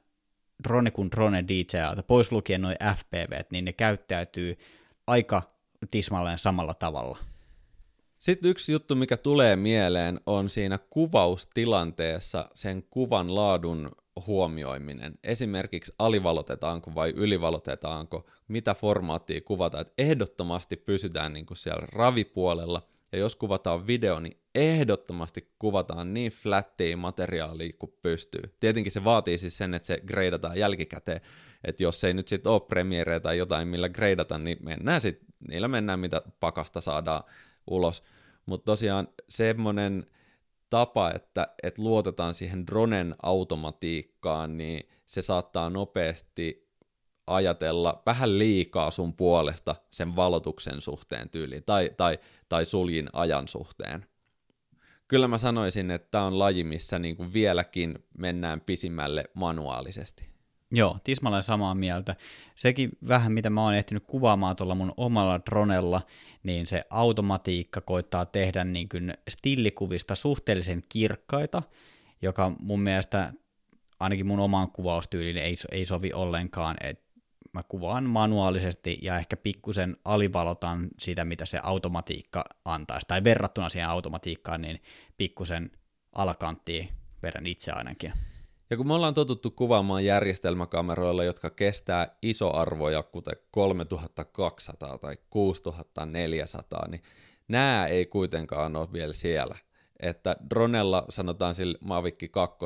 [0.63, 4.57] drone kuin drone DJ, pois lukien noin FPV, niin ne käyttäytyy
[5.07, 5.41] aika
[5.91, 7.17] tismalleen samalla tavalla.
[8.19, 13.91] Sitten yksi juttu, mikä tulee mieleen, on siinä kuvaustilanteessa sen kuvan laadun
[14.27, 15.13] huomioiminen.
[15.23, 19.79] Esimerkiksi alivalotetaanko vai ylivalotetaanko, mitä formaattia kuvata.
[19.79, 26.31] Että ehdottomasti pysytään niin kuin siellä ravipuolella ja jos kuvataan video, niin ehdottomasti kuvataan niin
[26.31, 28.41] flattia materiaalia kuin pystyy.
[28.59, 31.21] Tietenkin se vaatii siis sen, että se greidataan jälkikäteen,
[31.63, 35.67] että jos ei nyt sitten ole Premiere tai jotain, millä greidata, niin mennään sit, niillä
[35.67, 37.23] mennään, mitä pakasta saadaan
[37.67, 38.03] ulos.
[38.45, 40.05] Mutta tosiaan semmoinen
[40.69, 46.69] tapa, että, että luotetaan siihen dronen automatiikkaan, niin se saattaa nopeasti
[47.27, 54.05] ajatella vähän liikaa sun puolesta sen valotuksen suhteen tyyliin, tai, tai, tai suljin ajan suhteen.
[55.07, 60.38] Kyllä mä sanoisin, että tämä on laji, missä niin kuin vieläkin mennään pisimmälle manuaalisesti.
[60.71, 62.15] Joo, tismalleen samaa mieltä.
[62.55, 66.01] Sekin vähän, mitä mä oon ehtinyt kuvaamaan tuolla mun omalla dronella,
[66.43, 71.63] niin se automatiikka koittaa tehdä niin kuin stillikuvista suhteellisen kirkkaita,
[72.21, 73.33] joka mun mielestä
[73.99, 77.09] ainakin mun omaan kuvaustyyliin ei, ei sovi ollenkaan, että
[77.53, 83.89] mä kuvaan manuaalisesti ja ehkä pikkusen alivalotan sitä, mitä se automatiikka antaisi, tai verrattuna siihen
[83.89, 84.81] automatiikkaan, niin
[85.17, 85.71] pikkusen
[86.15, 86.89] alakanttiin
[87.23, 88.13] verran itse ainakin.
[88.69, 97.03] Ja kun me ollaan totuttu kuvaamaan järjestelmäkameroilla, jotka kestää isoarvoja, kuten 3200 tai 6400, niin
[97.47, 99.55] nämä ei kuitenkaan ole vielä siellä.
[99.99, 102.57] Että dronella, sanotaan sillä Mavic 2,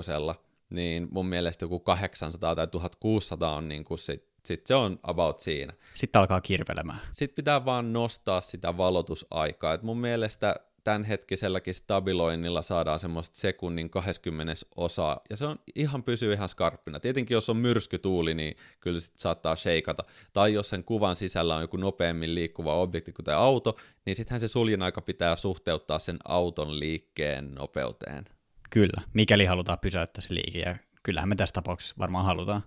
[0.69, 5.39] niin mun mielestä joku 800 tai 1600 on niin kuin sit, sit se on about
[5.39, 5.73] siinä.
[5.95, 6.99] Sitten alkaa kirvelemään.
[7.11, 9.73] Sitten pitää vaan nostaa sitä valotusaikaa.
[9.73, 16.33] Et mun mielestä tämänhetkiselläkin stabiloinnilla saadaan semmoista sekunnin 20 osaa, ja se on ihan pysyy
[16.33, 16.99] ihan skarppina.
[16.99, 20.03] Tietenkin jos on myrskytuuli, niin kyllä sit saattaa sheikata.
[20.33, 24.47] Tai jos sen kuvan sisällä on joku nopeammin liikkuva objekti, kuten auto, niin sittenhän se
[24.47, 28.25] suljen aika pitää suhteuttaa sen auton liikkeen nopeuteen.
[28.69, 32.63] Kyllä, mikäli halutaan pysäyttää se liike, ja kyllähän me tässä tapauksessa varmaan halutaan.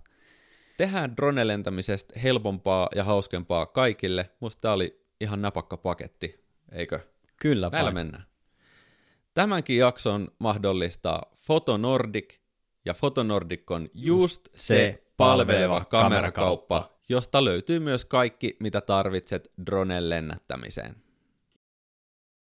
[0.76, 4.30] Tehdään drone-lentämisestä helpompaa ja hauskempaa kaikille.
[4.40, 7.00] Musta tämä oli ihan napakka paketti, eikö?
[7.40, 7.94] Kyllä Näillä vain.
[7.94, 8.26] mennään.
[9.34, 12.34] Tämänkin jakson mahdollistaa Fotonordic,
[12.84, 16.88] ja Fotonordic on just se, se palveleva palveleva kamerakauppa, kamerakauppa.
[17.08, 21.05] josta löytyy myös kaikki, mitä tarvitset dronen lennättämiseen.